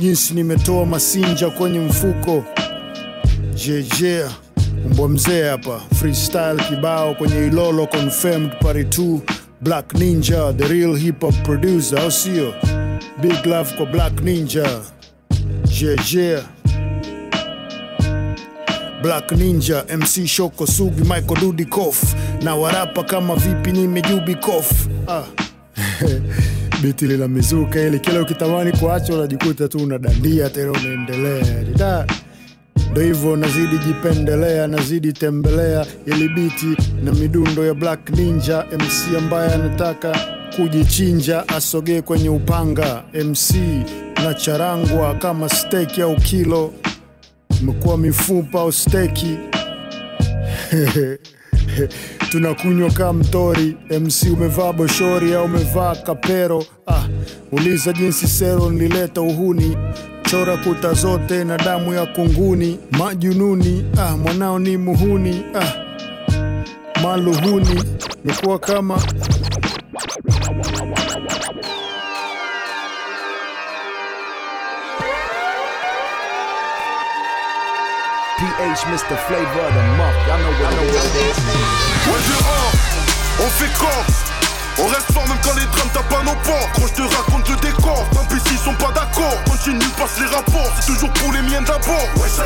[0.00, 2.44] jinsi nimetoa masinja kwenye mfuko.
[3.54, 4.24] Jeje
[4.86, 9.18] umbwa mzee hapa freestyle kibao kwenye ilolo confirmed pari 2
[9.62, 12.54] black ninja the real hip hop producer au sio
[13.20, 14.80] big love kwa black ninja.
[15.64, 16.16] Jj
[19.02, 22.14] Black Ninja, MC Shoko Sugi, Michael Dudikoff.
[22.42, 25.22] Na warapa kama vipi nimejubi kof ah.
[26.82, 32.06] biti lila mizuka ili kila ukitamani kuacha unajikuta tu unadandia tena unaendelea
[32.92, 40.18] ndo hivyo nazidi jipendelea nazidi tembelea ilibiti na midundo ya Black Ninja MC ambaye anataka
[40.56, 43.04] kujichinja asogee kwenye upanga.
[43.24, 43.54] MC
[44.24, 46.72] na charangwa kama steki au kilo,
[47.60, 49.36] imekuwa mifupa au steki
[52.30, 53.76] tunakunywa kaa mtori.
[54.00, 56.64] MC umevaa boshori au umevaa kapero?
[56.86, 57.04] Ah,
[57.52, 59.76] uliza jinsi sero nilileta uhuni
[60.32, 63.84] chora kuta zote na damu ya kunguni majununi.
[63.98, 65.44] Ah, mwanao ni muhuni.
[65.54, 65.72] Ah,
[67.02, 67.84] maluhuni
[68.24, 68.98] mekuwa kama
[78.38, 79.16] PH, Mr.
[79.26, 80.14] Flavor the Muff.
[80.26, 81.38] Y'all know what, know what it is.
[83.44, 84.31] On fait corps.
[84.82, 86.68] On reste fort même quand les drames tapent à nos ports.
[86.74, 89.36] Quand je te raconte le décor, tant pis s'ils sont pas d'accord.
[89.44, 92.08] Continue, passe les rapports, c'est toujours pour les miens d'abord.
[92.16, 92.42] Ouais, ça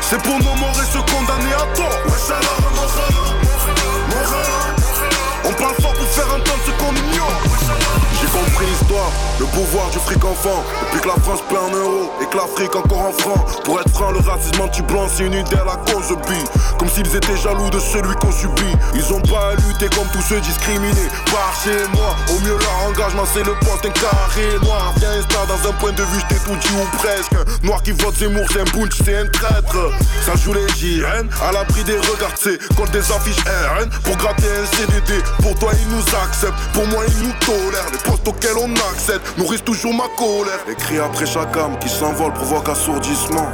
[0.00, 1.98] C'est pour nos morts et se condamner à tort.
[2.06, 2.12] Ouais,
[5.44, 7.65] On parle fort pour faire entendre ce qu'on ignore.
[9.38, 10.64] Le pouvoir du fric enfant.
[10.80, 13.62] Depuis que la France paie en euros et que l'Afrique encore en francs.
[13.64, 16.44] Pour être franc, le racisme anti-blanc, c'est une idée à la cause bille.
[16.78, 18.76] Comme s'ils étaient jaloux de celui qu'on subit.
[18.94, 21.08] Ils ont pas à lutter comme tous ceux discriminés.
[21.26, 24.92] Par chez moi, au mieux leur engagement, c'est le poste d'un carré noir.
[24.96, 27.36] Viens instant dans un point de vue, j't'ai tout dit ou presque.
[27.62, 29.76] Noir qui vote Zemmour, c'est un bunch, c'est un traître.
[30.24, 33.88] Ça joue les JN, à l'abri des regards, c'est contre des affiches RN.
[34.04, 37.90] Pour gratter un CDD, pour toi ils nous acceptent, pour moi ils nous tolèrent.
[37.92, 40.60] Les postes auxquels on accède nourrissent toujours ma colère.
[40.78, 43.48] Cris après chaque âme qui s'envole provoquent assourdissement.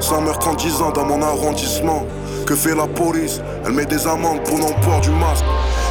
[0.00, 2.06] 100 meurtres en 10 ans dans mon arrondissement.
[2.46, 3.40] Que fait la police?
[3.66, 5.44] Elle met des amendes pour non-port du masque.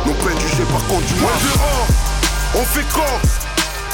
[0.06, 1.60] Nos peines jugées par contre du masque.
[2.56, 3.22] on fait corps.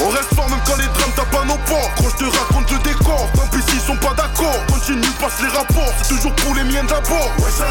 [0.00, 1.90] On reste fort même quand les drames tapent à nos ports.
[1.96, 4.58] Quand je te raconte le décor, tant pis s'ils sont pas d'accord.
[4.72, 7.30] Continue, passe les rapports, c'est toujours pour les miens d'abord.
[7.38, 7.66] Ouais, ça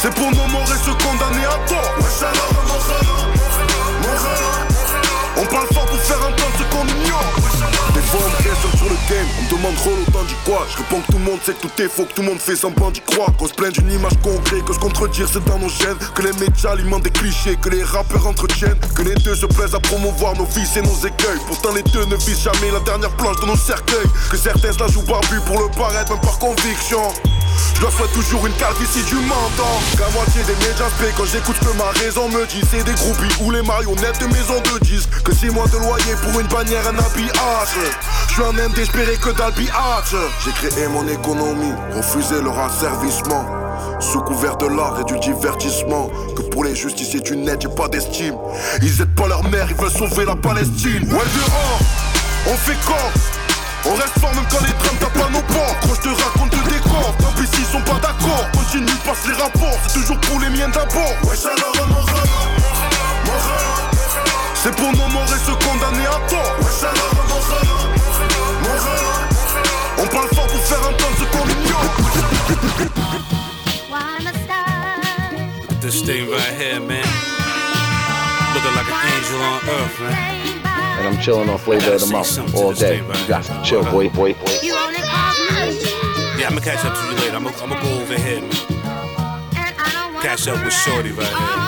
[0.00, 1.94] c'est pour nos morts et se condamner à tort.
[1.98, 2.30] Ouais, ça
[5.40, 7.32] On parle fort pour faire entendre ce qu'on ignore.
[7.94, 10.66] Des fois on me sur le game, on me demande trop autant d'y quoi.
[10.68, 12.40] Je réponds que tout le monde sait que tout est faux, que tout le monde
[12.40, 13.30] fait semblant d'y croire.
[13.38, 15.96] Qu'on se plaint d'une image concrète, que se contredire c'est dans nos gènes.
[16.16, 18.78] Que les médias alimentent des clichés, que les rappeurs entretiennent.
[18.96, 21.38] Que les deux se plaisent à promouvoir nos vices et nos écueils.
[21.46, 24.10] Pourtant les deux ne visent jamais la dernière planche de nos cercueils.
[24.30, 27.02] Que certains se la jouent barbu pour le paraître même par conviction
[27.78, 29.72] je leur souhaite toujours une calvitie du menton.
[29.96, 33.34] Qu'à moitié des médias paient quand j'écoute que ma raison me dit C'est des groupies
[33.40, 35.22] ou les marionnettes de maisons de disques.
[35.22, 37.78] Que six mois de loyer pour une bannière, un habillage.
[38.28, 43.46] Je suis un même désespéré que d'habillage J'ai créé mon économie, refusé leur asservissement.
[44.00, 46.10] Sous couvert de l'art et du divertissement.
[46.36, 48.34] Que pour les justiciers tu n'aides, j'ai pas d'estime.
[48.82, 51.04] Ils aident pas leur mère, ils veulent sauver la Palestine.
[51.12, 51.80] Ouais dehors,
[52.48, 53.37] on fait corps
[53.86, 56.54] on reste fort même quand les drames tapent à nos ports Quand je te raconte
[56.54, 58.50] le décor, tant pis s'ils sont pas d'accord.
[58.52, 61.14] Continue, passe les rapports, c'est toujours pour les miens d'abord.
[61.24, 61.50] Ouais ça
[64.54, 66.56] C'est pour nos morts et se condamner à tort.
[66.60, 66.92] Ouais ça
[69.98, 72.18] On parle fort pour faire entendre ce qu'on ignore.
[75.80, 77.06] This thing right here, man.
[78.52, 80.57] Looking like an angel on earth, man.
[80.98, 82.96] And I'm chilling on Flavor of the Month all day.
[82.98, 84.34] You got to chill, boy, boy.
[84.34, 87.36] boy Yeah, I'm gonna catch up to you later.
[87.36, 88.50] I'm gonna, I'm gonna go over here, man.
[90.20, 91.67] Catch up with Shorty right here.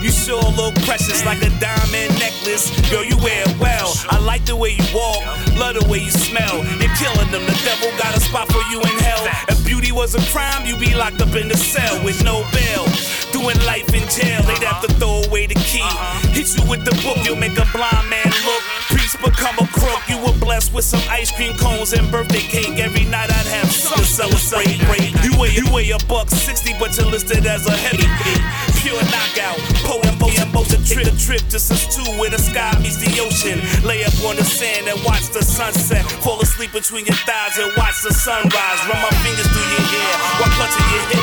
[0.00, 2.72] You sure look precious like a diamond necklace.
[2.90, 3.92] Girl, you wear it well.
[4.08, 5.20] I like the way you walk,
[5.60, 6.64] love the way you smell.
[6.80, 7.44] You're killing them.
[7.44, 9.28] The devil got a spot for you in hell.
[9.48, 12.88] If beauty was a crime, you'd be locked up in the cell with no bail.
[13.30, 15.84] Doing life in jail, they'd have to throw away the key.
[16.32, 18.62] Hit you with the book, you'll make a blind man look.
[18.88, 20.00] Priest become a crook.
[20.08, 22.80] You were blessed with some ice cream cones and birthday cake.
[22.80, 25.12] Every night I'd have something to celebrate.
[25.22, 28.08] You weigh, you weigh a buck 60, but you're listed as a heavy.
[28.80, 29.60] Pure knockout.
[29.84, 33.60] Potent motion, motion trip, the trip to Sus 2 where the sky meets the ocean.
[33.84, 36.04] Lay up on the sand and watch the sunset.
[36.24, 38.80] Fall asleep between your thighs and watch the sunrise.
[38.88, 41.19] Run my fingers through your hair while clutching your hips.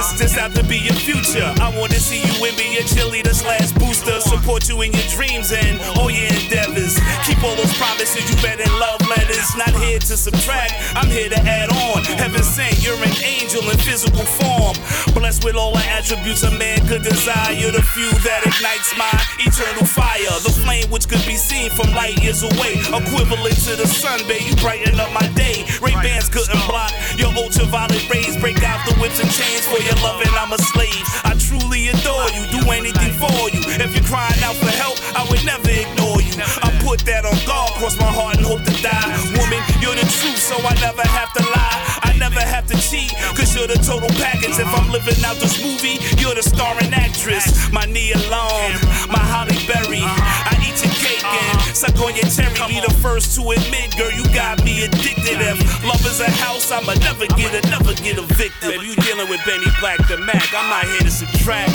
[0.00, 1.52] Your past, this out to be your future.
[1.60, 4.20] I wanna see you and be a cheerleader slash booster.
[4.20, 6.98] Support you in your dreams and all your endeavors.
[7.24, 9.56] Keep all those promises you read in love letters.
[9.56, 12.04] Not here to subtract, I'm here to add on.
[12.04, 14.76] Heaven sent, you're an angel in physical form.
[15.14, 17.52] Blessed with all the attributes a man could desire.
[17.52, 20.32] You're the fuel that ignites my eternal fire.
[20.44, 22.80] The flame which could be seen from light years away.
[22.80, 25.66] Equivalent to the sun, babe, you brighten up my day.
[25.82, 28.36] Ray Bans couldn't block your ultraviolet rays.
[28.40, 31.04] Break out the whips and chains for your loving, I'm a slave.
[31.24, 33.60] I truly adore you, do anything for you.
[33.80, 36.34] If you're crying out for help, I would never ignore you.
[36.62, 39.08] I put that on guard, cross my heart and hope to die.
[39.34, 41.89] Woman, you're the truth, so I never have to lie.
[42.20, 44.60] Never have to cheat, cause you're the total package.
[44.60, 47.72] If I'm living out this movie, you're the starring actress.
[47.72, 48.76] My knee alone,
[49.08, 50.04] my Holly Berry.
[50.04, 52.52] I eat your cake and suck on your cherry.
[52.68, 55.40] Be the first to admit, girl, you got me addicted.
[55.40, 58.68] If love is a house, I'ma never get it, never get evicted.
[58.68, 60.44] Baby, you dealing with Benny Black the Mac.
[60.52, 61.72] I'm not here to subtract.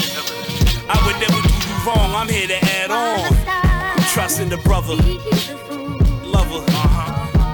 [0.85, 3.33] I would never do you wrong, I'm here to add on.
[4.13, 4.93] Trust in the brother,
[6.21, 6.61] lover,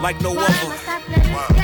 [0.03, 1.60] like no other.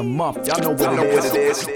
[0.00, 0.46] The Month.
[0.46, 1.66] Y'all know what it is.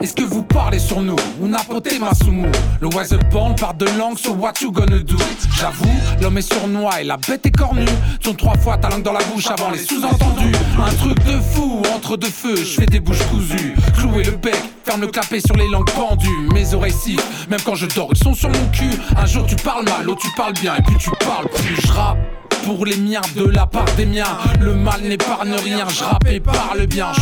[0.00, 1.16] Est-ce que vous parlez sur nous?
[1.40, 2.46] Ou apportez ma soumou
[2.80, 5.16] Le wise band part de langue sur what you gonna do?
[5.58, 5.84] J'avoue,
[6.20, 7.84] l'homme est sournois et la bête est cornue.
[8.20, 10.56] Tourne trois fois ta langue dans la bouche avant les sous-entendus.
[10.78, 13.74] Un truc de fou, entre deux feux, je fais des bouches cousues.
[13.96, 16.48] Clouer le bec, faire me clapper sur les langues pendues.
[16.52, 18.90] Mes oreilles sifflent, même quand je dors, ils sont sur mon cul.
[19.16, 21.92] Un jour tu parles mal, l'autre tu parles bien Et puis tu parles plus, je
[21.92, 22.18] rappe
[22.64, 24.38] pour les miens de la part des miens.
[24.60, 27.12] Le mal n'épargne rien, je rappe et parle bien.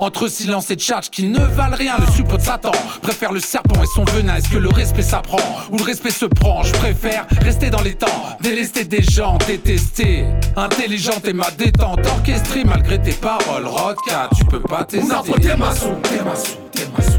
[0.00, 2.72] Entre silence et tchatch qui ne valent rien, le suppôt de Satan
[3.02, 4.36] préfère le serpent et son venin.
[4.36, 5.38] Est-ce que le respect s'apprend
[5.70, 6.62] ou le respect se prend?
[6.62, 10.24] Je préfère rester dans les temps, délester des gens, détester.
[10.56, 13.66] Intelligente et ma détente, orchestrée malgré tes paroles.
[13.66, 14.86] Rodka, tu peux pas.
[14.92, 17.18] Una potemasu, temasu, temasu,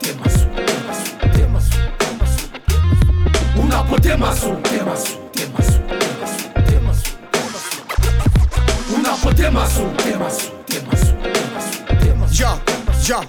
[0.00, 0.45] temasu,
[3.66, 7.82] Una potemasu, temasu, temasu, temasu, temasu, temasu.
[8.96, 12.34] Una potemasu, temasu, temasu, temasu, temasu.
[12.34, 12.58] Ja,
[13.08, 13.20] ja,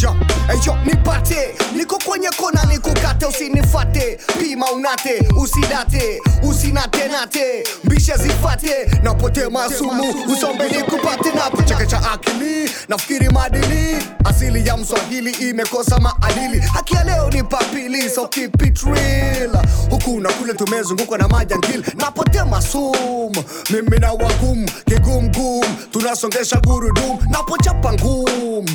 [0.00, 0.12] ja.
[0.48, 1.54] Hey, yo, nipate.
[1.76, 3.26] Niko kwenye kona nikukate.
[3.26, 5.28] Usinifate pima unate.
[5.36, 7.64] Usidate usinate nate.
[7.84, 12.70] Mbisha zifate napote masumu, usombe nikupate napochekecha akili.
[12.88, 16.60] Nafikiri madili asili ya mswahili imekosa maadili.
[16.60, 19.50] Haki ya leo ni papili so keep it real.
[19.90, 21.84] Huku na kule tumezungukwa na majangili.
[21.96, 28.66] Napote masumu, mimi na wagumu, kigumgum tunasongesha gurudumu, napochapa ngum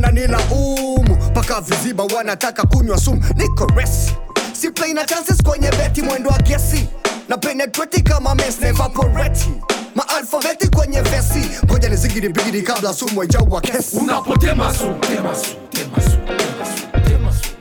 [0.00, 4.14] wananilaumu mpaka viziba wanataka kunywa sumu niko resi
[4.52, 6.88] si play na chances kwenye beti mwendo wa gesi
[7.28, 9.50] na penetrati kama mes nevaporeti
[9.94, 15.34] maalfabeti kwenye vesi ngoja ni zigiri bigidi kabla sumu haijaua kesi unapotema sumu tema
[15.70, 17.56] tema sumu tema sumu tema sumu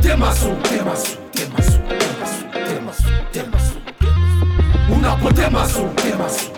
[0.00, 1.78] tema sumu temasu, temasu, temasu,
[6.02, 6.57] temasu,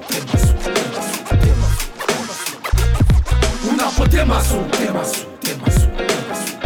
[3.68, 5.86] unapotemasu temasu temasu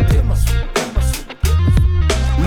[0.08, 1.24] temasu temasu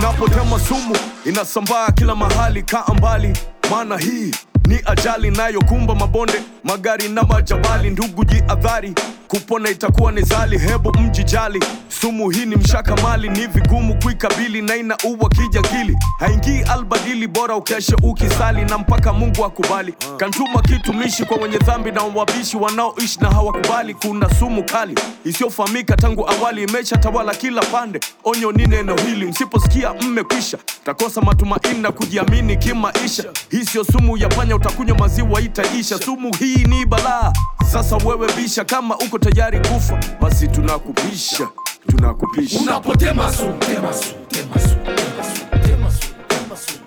[0.02, 3.38] Napotema sumu inasambaa kila mahali, kaa mbali,
[3.70, 4.30] maana hii
[4.66, 7.90] ni ajali inayokumba mabonde, magari na majabali.
[7.90, 8.94] Ndugu jiadhari,
[9.28, 11.64] kupona itakuwa ni zali, hebu mjijali.
[12.00, 17.56] Sumu hii ni mshaka mali, ni vigumu kuikabili na ina uwa kijagili Haingii albadili, bora
[17.56, 19.94] ukeshe ukisali na mpaka Mungu akubali.
[20.16, 23.94] Kantuma kitumishi kwa wenye dhambi na wabishi wanaoishi na hawakubali.
[23.94, 28.00] Kuna sumu kali isiyofahamika tangu awali, imeshatawala kila pande.
[28.24, 33.24] Onyo ni neno hili, msiposikia mmekwisha, takosa matumaini na kujiamini kimaisha.
[33.50, 35.98] Hii sio sumu ya panya, utakunywa maziwa itaisha.
[35.98, 37.32] Sumu hii ni balaa.
[37.72, 41.48] Sasa wewe bisha, kama uko tayari kufa, basi tunakupisha,
[41.90, 46.78] tunakupisha unapotema su, tema su, tema su, tema su, tema su, tema su,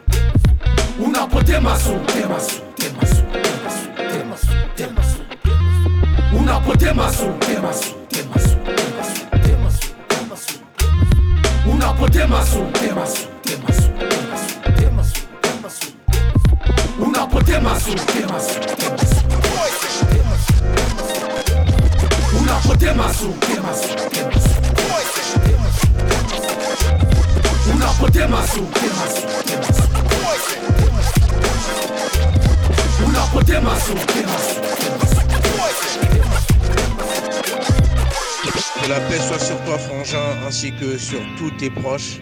[1.05, 7.73] unapotema su, tema su, tema su, tema su, tema su, tema su, unapotema su, tema
[7.73, 10.59] su, tema su, tema su, tema su, tema su,
[11.71, 15.87] unapotema su, tema su, tema su, tema su, tema su, tema su,
[16.99, 21.40] unapotema su, tema su, tema su, tema su, tema su
[38.81, 42.19] Que la paix soit sur toi, frangin, ainsi que sur tous tes proches.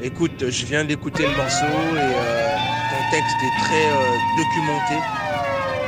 [0.00, 2.56] Écoute, je viens d'écouter le morceau et euh,
[2.90, 4.94] ton texte est très euh, documenté.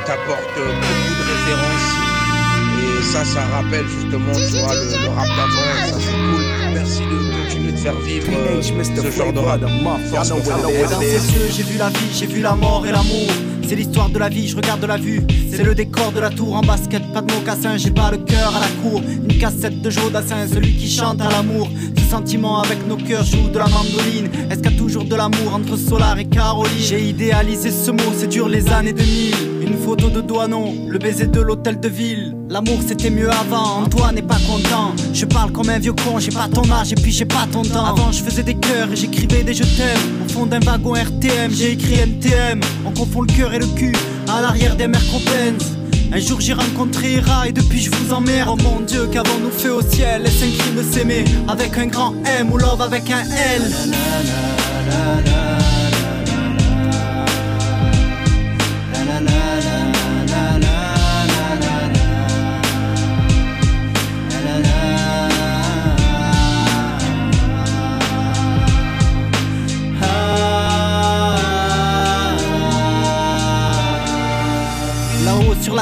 [0.05, 2.10] T'apportes beaucoup de références
[3.11, 5.89] ça, ça rappelle justement, tu vois, le, le rap d'avant.
[5.89, 6.73] Ça, c'est cool.
[6.73, 9.61] Merci de continuer de faire vivre euh, ce genre de rap.
[10.09, 13.27] Force Dans ses yeux, j'ai vu la vie, j'ai vu la mort et l'amour.
[13.67, 15.21] C'est l'histoire de la vie, je regarde la vue.
[15.49, 17.77] C'est le décor de la tour en basket, pas de mocassin.
[17.77, 19.01] J'ai pas le cœur à la cour.
[19.01, 21.69] Une cassette de Joe Dassin, celui qui chante à l'amour.
[21.97, 24.29] Ce sentiment avec nos cœurs joue de la mandoline.
[24.49, 26.73] Est-ce qu'il y a toujours de l'amour entre Solar et Caroline?
[26.79, 29.60] J'ai idéalisé ce mot, c'est dur les années 2000.
[29.61, 32.35] Une photo de Douanon, le baiser de l'hôtel de ville.
[32.49, 34.93] L'amour c'était mieux avant, Antoine n'est pas content.
[35.13, 37.61] Je parle comme un vieux con, j'ai pas ton âge et puis j'ai pas ton
[37.61, 37.85] temps.
[37.85, 39.99] Avant je faisais des cœurs et j'écrivais des je t'aime.
[40.25, 42.59] Au fond d'un wagon RTM, j'ai écrit NTM.
[42.85, 43.95] On confond le cœur et le cul
[44.27, 45.77] à l'arrière des mers Benz.
[46.11, 48.49] Un jour j'ai rencontré Ira et depuis je vous emmerde.
[48.51, 50.25] Oh mon dieu, qu'avons-nous fait au ciel?
[50.25, 53.61] Est-ce un crime s'aimer avec un grand M ou love avec un L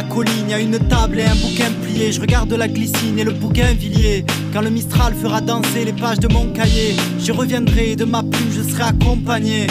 [0.03, 2.11] colline, y a une table et un bouquin plié.
[2.11, 4.25] Je regarde la glycine et le bouquin villier.
[4.53, 8.51] Quand le Mistral fera danser les pages de mon cahier, je reviendrai de ma plume,
[8.51, 9.67] je serai accompagné.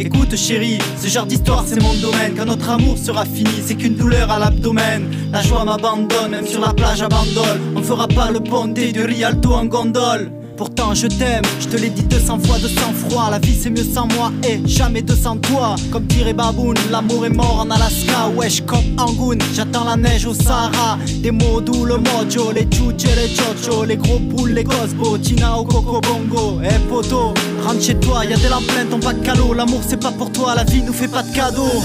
[0.00, 3.96] Écoute chérie, ce genre d'histoire c'est mon domaine Quand notre amour sera fini, c'est qu'une
[3.96, 8.30] douleur à l'abdomen La joie m'abandonne, même sur la plage à Bandol On fera pas
[8.30, 12.58] le ponté du Rialto en gondole Pourtant je t'aime, je te l'ai dit 200 fois
[12.58, 15.76] de sang-froid La vie c'est mieux sans moi et jamais de sans toi.
[15.92, 18.28] Comme dirait Baboun, l'amour est mort en Alaska.
[18.36, 20.98] Wesh comme Angoon, j'attends la neige au Sahara.
[21.22, 25.18] Des mots doux, le mojo, les tchouches et les chochos Les gros poules, les cosbos,
[25.18, 26.60] Tina au coco bongo.
[26.64, 27.34] Eh poto,
[27.64, 30.64] rentre chez toi, y'a des lampes ton bac calot L'amour c'est pas pour toi, la
[30.64, 31.82] vie nous fait pas de cadeaux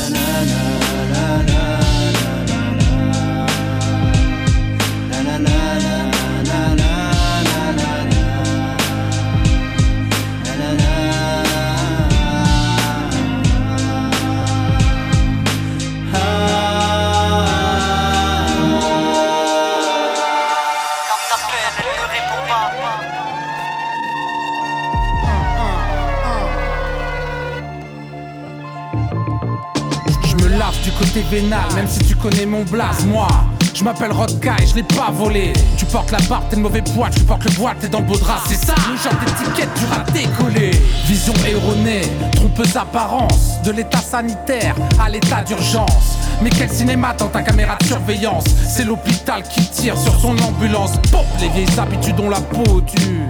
[31.75, 33.27] même si tu connais mon blaze, moi.
[33.75, 35.53] Je m'appelle Rodka et je l'ai pas volé.
[35.77, 38.05] Tu portes la barbe, t'es le mauvais boîte, tu portes le boîte, t'es dans le
[38.05, 38.73] beau drap, c'est ça.
[38.89, 40.71] Le genre d'étiquette dur à décoller.
[41.05, 42.01] Vision erronée,
[42.35, 43.61] trompeuse apparence.
[43.63, 46.17] De l'état sanitaire à l'état d'urgence.
[46.41, 50.91] Mais quel cinéma dans ta caméra de surveillance C'est l'hôpital qui tire sur son ambulance.
[51.11, 53.29] Pop, les vieilles habitudes ont la peau dure.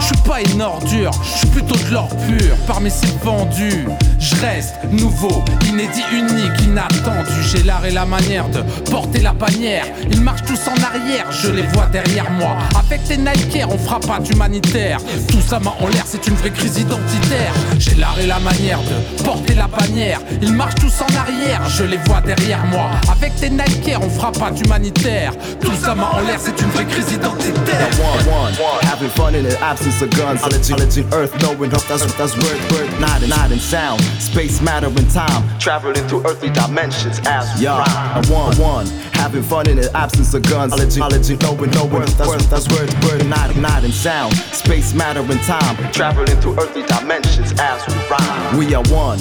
[0.00, 2.56] Je suis pas une ordure, je suis plutôt de l'or pur.
[2.66, 3.86] Parmi ces vendus,
[4.18, 7.42] je reste nouveau, inédit, unique, inattendu.
[7.50, 9.84] J'ai l'art et la manière de porter la bannière.
[10.10, 12.56] Ils marchent tous en arrière, je les vois derrière moi.
[12.78, 14.98] Avec les Nike, on fera pas d'humanitaire.
[15.28, 17.52] Tout ça main en l'air, c'est une vraie crise identitaire.
[17.78, 20.20] J'ai l'art et la manière de porter la bannière.
[20.40, 22.90] Ils marchent tous en arrière, je les vois derrière moi.
[23.10, 25.32] Avec tes Nike, on fera pas d'humanitaire.
[25.60, 27.88] Tout ça main en l'air, c'est une vraie crise identitaire.
[28.00, 30.40] One, one, having fun in the absence of guns.
[30.40, 34.00] Knowledge, knowledge earth, knowing that's that's word, word, not in, not in sound.
[34.18, 37.78] Space, matter, and time, traveling through earthly dimensions as yeah.
[37.78, 38.28] rhyme.
[38.30, 40.72] One, one, having fun in the absence of guns.
[40.72, 44.34] Knowledge, knowledge, knowing, knowing that's that's word, word, not, not in sound.
[44.34, 48.58] Space, matter, and time, traveling through earthly dimensions as we rhyme.
[48.58, 49.20] We are one.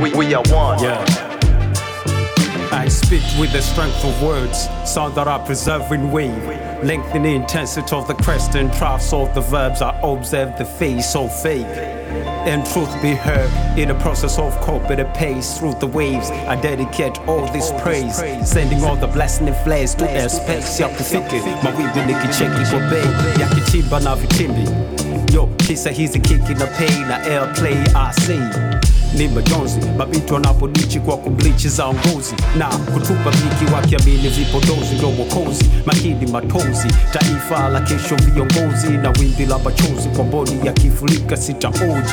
[0.00, 0.82] We, we are one.
[0.82, 1.23] Yeah.
[2.84, 6.44] I speak with the strength of words, sound that I preserve in wave.
[6.84, 9.80] Lengthen the intensity of the crest and troughs of the verbs.
[9.80, 11.64] I observe the face of faith.
[11.64, 16.28] And truth be heard in the process of the pace through the waves.
[16.30, 18.16] I dedicate all this praise,
[18.46, 20.78] sending all the blessing and flares to airspace.
[20.78, 24.93] Ya kufiki, mawimbi nikicheki kwa bei, yakichimba na vitimbi.
[25.46, 27.76] Kisa hizi kiki na pay na airplay
[28.26, 28.40] see.
[29.18, 32.34] Ni majonzi mabiti wanapodichi kwa kublichi za ngozi.
[32.58, 35.64] Na kutupa biki wakiamini vipodozi ndo mwokozi.
[35.86, 38.88] Makini matozi taifa la kesho viongozi.
[38.88, 42.12] Na wimbi la machozi kwa mboni yakifurika sitaoji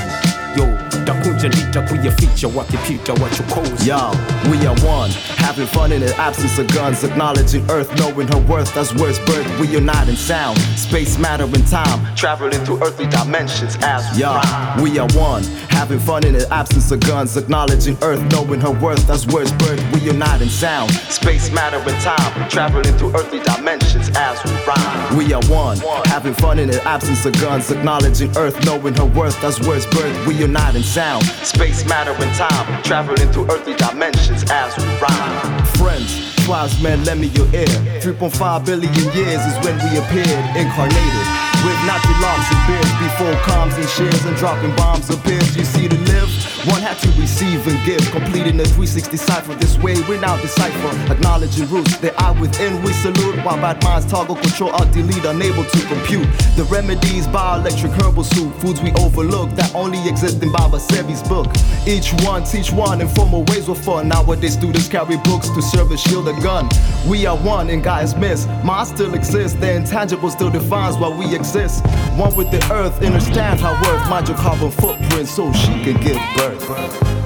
[0.58, 0.68] yo
[1.02, 4.12] ndakunje ndija kuyaficha wakipita wachokozi yo
[4.52, 8.78] we are one having fun in the absence of guns acknowledging earth knowing her worth
[8.78, 13.78] as words birth we unite in sound space matter and time traveling through earthly dimensions
[13.82, 14.82] as yo prime.
[14.84, 19.10] we are one having fun in the absence of guns acknowledging earth knowing her worth
[19.10, 24.10] as words birth we unite in sound space matter and time traveling through earthly dimensions
[24.16, 28.58] as we rhyme we are one having fun in the absence of guns acknowledging earth
[28.66, 31.24] knowing her worth as words birth we reuniting sound.
[31.46, 35.66] Space, matter, and time, traveling through earthly dimensions as we rhyme.
[35.78, 36.18] Friends,
[36.48, 37.70] wise men, lend me your ear.
[38.02, 41.28] 3.5 billion years is when we appeared, incarnated.
[41.62, 45.56] With Nazi locks and beards, before comms and shares and dropping bombs of beers.
[45.56, 46.30] You see to live,
[46.66, 49.56] one had to receive and give, completing the 360 cipher.
[49.56, 51.98] This way we now decipher, acknowledging roots.
[52.00, 56.28] that are within, we salute, while bad minds toggle, control, or delete, unable to compute.
[56.58, 61.48] The remedies, bioelectric herbal soup, foods we overlook that only exist in Babasebi's book.
[61.88, 64.10] Each one teach one, informal ways were fun.
[64.10, 66.68] Nowadays, students carry books to serve a shield a gun.
[67.08, 68.50] We are one, and God is missed.
[68.66, 71.86] Mine still exists, the intangible still defines why we exist.
[72.18, 76.20] One with the earth understand how worth, mind your carbon footprint so she can give
[76.36, 76.81] birth.
[76.82, 77.21] Bye.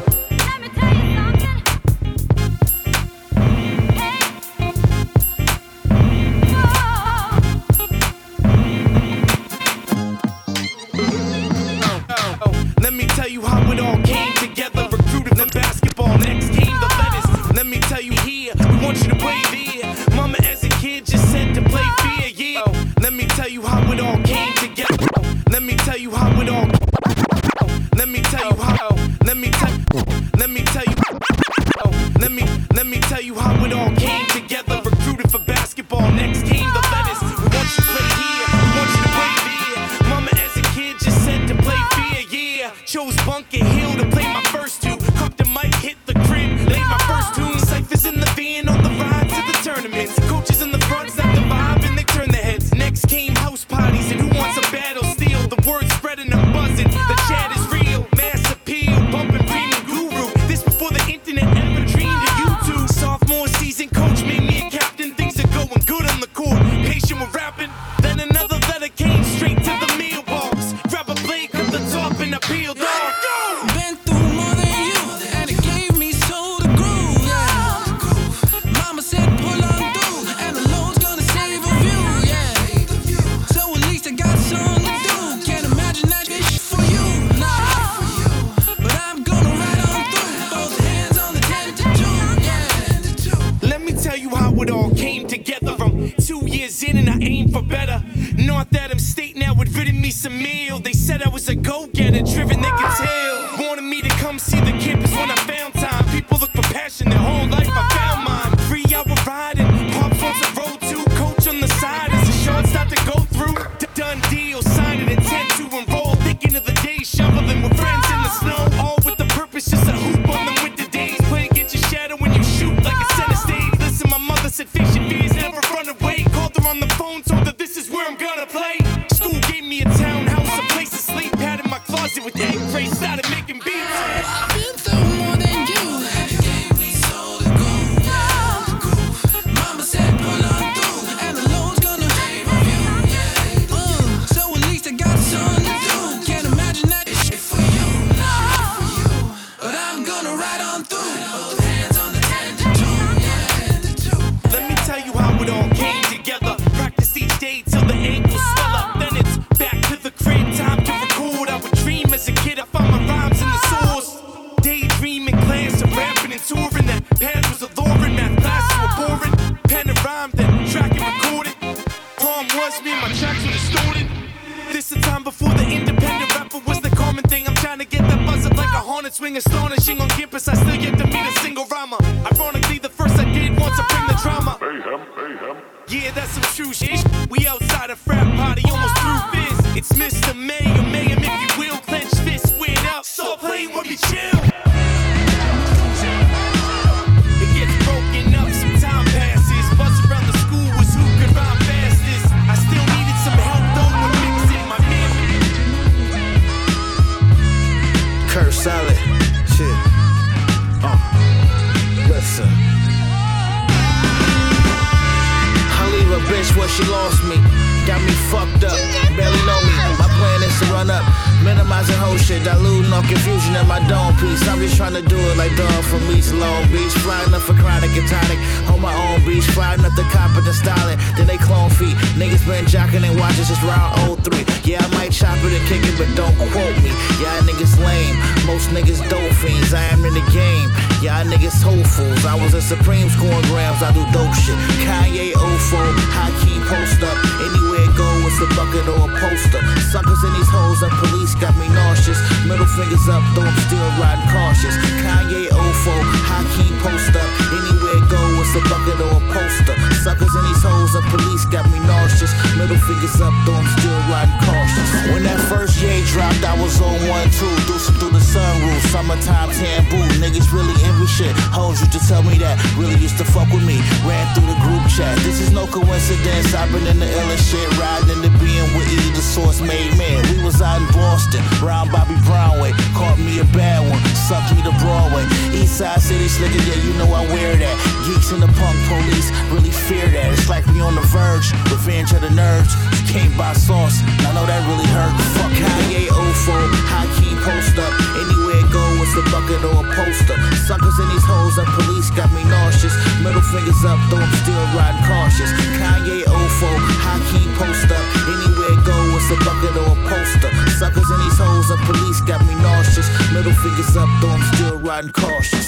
[313.66, 315.66] Fingers up, though I'm still riding cautious.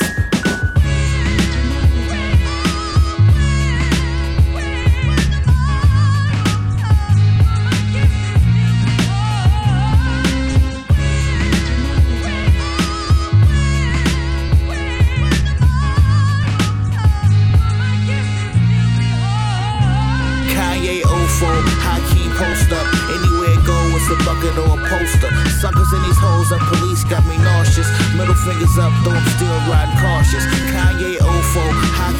[22.38, 22.86] Post up.
[23.10, 25.34] Anywhere go, it's a bucket or a poster.
[25.58, 27.36] Suckers in these hoes up, police got me
[27.78, 28.16] nauseous.
[28.16, 30.46] Middle fingers up, though I'm still riding cautious.
[30.74, 31.64] Kanye Ofo,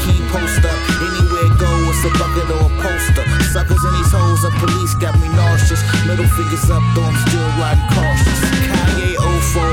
[0.06, 0.78] key post up.
[1.02, 3.26] Anywhere go, it's a bucket or a poster.
[3.52, 5.82] Suckers in these hoes up, police got me nauseous.
[6.06, 8.40] Middle fingers up, though I'm still riding cautious.
[8.70, 9.66] Kanye Ofo,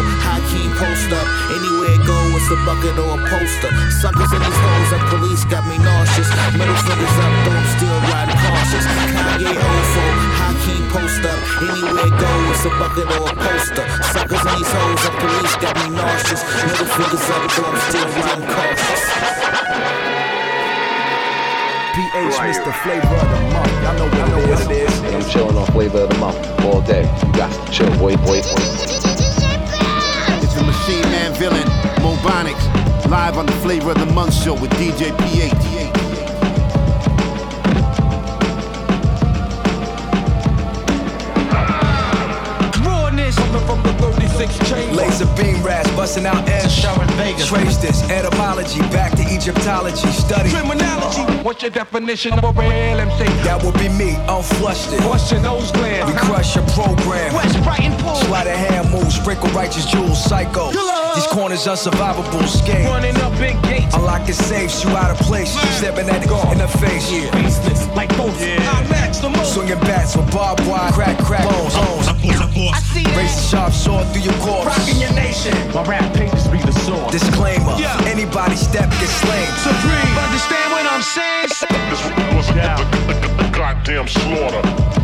[0.50, 1.26] key post up.
[1.52, 3.72] Anywhere go, it's a bucket or a poster.
[4.00, 6.28] Suckers in these hoes up, police got me nauseous.
[6.56, 8.84] Middle fingers up, though I'm still riding cautious.
[9.12, 10.33] Kanye Ofo,
[10.64, 11.38] high key post up.
[11.62, 13.86] Anywhere go, it's a bucket or a poster.
[14.12, 16.42] Suckers in these hoes up, police got me nauseous.
[16.64, 19.02] Middle fingers up, though I'm still riding cautious.
[21.94, 22.72] PH, Mr.
[22.82, 23.72] Flavor of the Month.
[23.82, 24.98] Y'all know what, know what it is.
[25.00, 27.02] And I'm chilling on flavor of the month all day.
[27.02, 28.64] You got to chill, boy, boy, boy.
[30.42, 31.68] It's the Machine Man villain,
[32.02, 32.64] Mobonics,
[33.08, 36.03] live on the Flavor of the Month show with DJ PH.
[45.14, 45.34] Chamber.
[45.34, 46.68] Laser beam raps, busting out N.
[46.68, 47.48] Sharon Vegas.
[47.48, 50.06] Trace this etymology back to Egyptology.
[50.08, 51.22] Study Criminology.
[51.42, 53.24] What's your definition of a real MC?
[53.44, 55.00] That would be me, unflushed it.
[55.04, 56.08] What's your nose gland?
[56.08, 57.34] We crush your program.
[57.34, 58.14] West Brighton Pool.
[58.14, 60.70] Slide a hand move, sprinkle righteous jewels, psycho.
[61.14, 62.86] These corners unsurvivable, scared.
[62.86, 63.94] Running up big gates.
[63.94, 65.52] Unlocking safes, you out of place.
[65.78, 67.10] Stepping at it in the face.
[67.30, 68.42] Faceless like ghosts.
[68.42, 69.54] I match the most.
[69.54, 72.03] Swinging bats with barbed wire, crack, crack, bones, bones.
[72.03, 72.03] Oh.
[73.54, 74.66] Sharp sword through your corpse.
[74.66, 75.54] Rocking your nation.
[75.72, 77.12] My rap pages be the source.
[77.12, 78.12] Disclaimer: Yeah.
[78.14, 79.48] Anybody step gets slain.
[79.62, 80.14] Supreme.
[80.26, 81.48] Understand what I'm saying?
[81.90, 82.02] This
[82.34, 85.03] was a, a goddamn slaughter.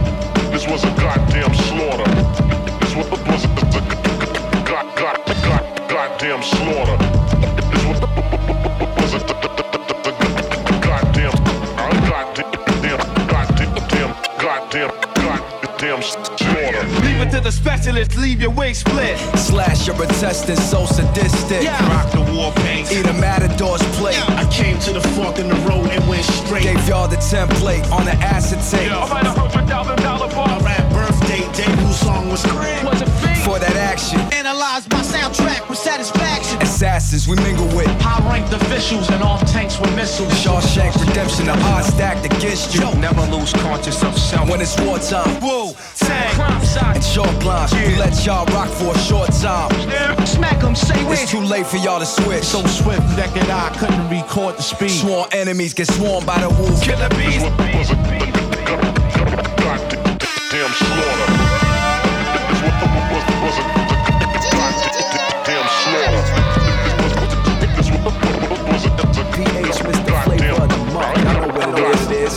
[17.96, 18.16] It the specialist.
[18.16, 19.18] Leave your wig split.
[19.38, 21.62] Slash your intestines so sadistic.
[21.62, 21.78] Yeah.
[21.88, 22.92] Rock the war paint.
[22.92, 24.16] Eat a matador's plate.
[24.30, 26.62] I came to the fork in the road and went straight.
[26.62, 28.90] Gave y'all the template on the acetate.
[28.90, 30.62] I'll write a hundred thousand dollar My bar.
[30.62, 32.84] rap birthday debut song was crazy.
[32.86, 33.44] Was fake.
[33.44, 34.20] For that action.
[34.32, 36.60] Analyze my soundtrack with satisfaction.
[36.62, 37.88] Assassins we mingle with.
[38.00, 40.32] High ranked officials and off tanks with missiles.
[40.34, 42.82] Shawshank redemption, the odds stacked against you.
[43.00, 44.48] Never lose conscious of self.
[44.50, 45.40] When it's wartime.
[45.40, 45.72] Whoa,
[46.40, 46.96] crime side.
[46.96, 49.70] And chalk lines, we let y'all rock for a short time.
[50.26, 51.12] Smack 'em, say when.
[51.12, 52.44] It's too late for y'all to switch.
[52.44, 54.90] So swift, naked eye couldn't record the speed.
[54.90, 56.82] Sworn enemies get swarmed by the wolf.
[56.82, 57.42] Killer bees.
[57.42, 57.94] was a
[60.44, 60.72] goddamn
[65.80, 66.26] slaughter.
[69.34, 70.12] PH, Mr.
[70.24, 71.24] Flavor of the Month.
[71.24, 72.34] Y'all know what it is.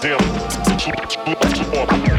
[0.00, 0.22] goddamn
[1.58, 2.11] slaughter.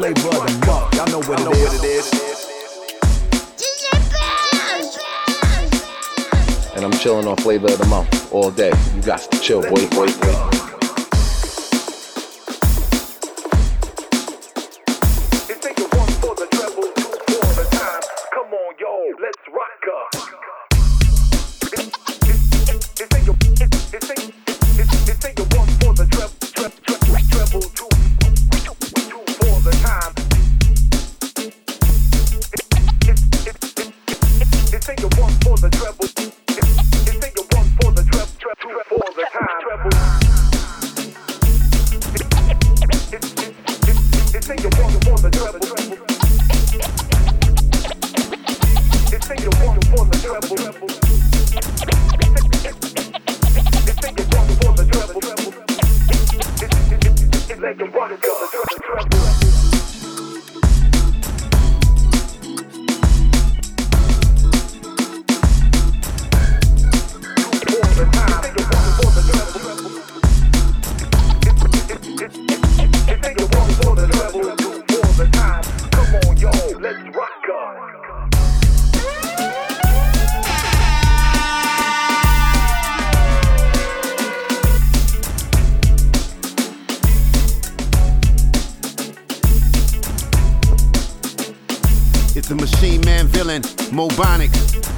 [0.00, 0.22] PH, Mr.
[0.22, 0.94] Flavor of the month.
[0.94, 1.40] Y'all know what
[1.74, 2.10] it is.
[6.74, 8.72] And I'm chilling on flavor of the month all day.
[8.94, 10.69] You got to chill, boy, boy, boy.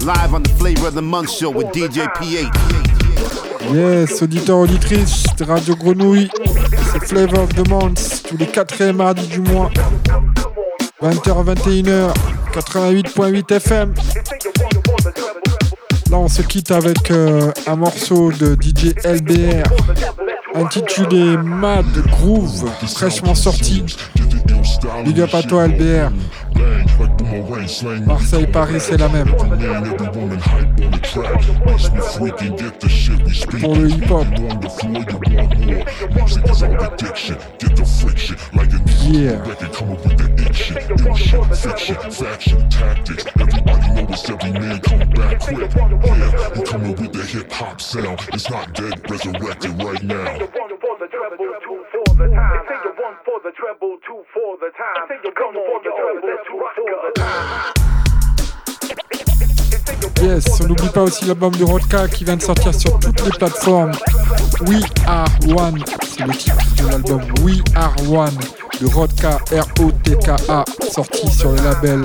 [0.01, 2.49] Live on the Flavor of the Month show with DJ PH.
[3.72, 6.28] Yes, auditeurs, auditrices Radio Grenouille,
[6.93, 9.70] c'est Flavor of the Month, tous les quatrièmes mardis du mois,
[11.03, 12.14] 20h, 21h,
[12.53, 13.95] 88.8 FM.
[16.11, 19.64] Là, on se quitte avec euh, un morceau de DJ LBR
[20.55, 23.84] intitulé Mad Groove, fraîchement sorti.
[25.05, 26.11] Big up LBR.
[28.06, 29.28] Marseille, Paris, c'est la même.
[33.60, 34.26] Pour le hip-hop.
[38.54, 39.02] Like a nice
[39.72, 40.76] come up with the diction,
[41.54, 43.24] fiction, faction, tactics.
[43.40, 45.58] Everybody knows every man coming back quick.
[45.58, 45.92] Yeah.
[46.04, 48.20] Yeah, he coming with the hip hop sound.
[48.32, 50.71] It's not dead, resurrected right now.
[60.22, 63.30] Yes, on n'oublie pas aussi l'album de Rodka qui vient de sortir sur toutes les
[63.30, 63.92] plateformes.
[64.66, 68.38] We Are One, c'est le titre de l'album We Are One
[68.80, 72.04] de Rodka, R-O-T-K-A, sorti sur le label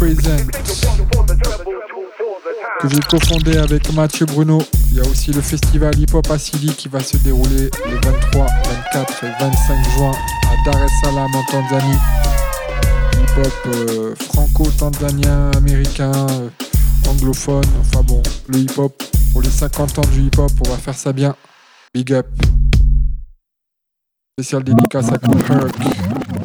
[0.00, 0.46] Represent,
[2.80, 4.62] que j'ai cofondé avec Mathieu Bruno.
[4.90, 8.46] Il y a aussi le festival Hip Hop Asili qui va se dérouler les 23,
[8.92, 11.98] 24 et 25 juin à Dar es Salaam en Tanzanie
[13.38, 16.48] hip-hop euh, franco-tanzanien, américain, euh,
[17.08, 19.02] anglophone, enfin bon, le hip-hop,
[19.32, 21.34] pour les 50 ans du hip-hop, on va faire ça bien.
[21.94, 22.26] Big up.
[24.38, 26.37] Spécial dédicace à Cool.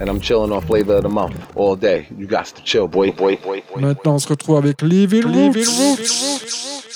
[0.00, 2.06] And I'm chilling on flavor of the month all day.
[2.16, 3.80] You got to chill, boy, boy, boy, boy.
[3.80, 6.87] Maintenant, on se retrouve avec Living Roots.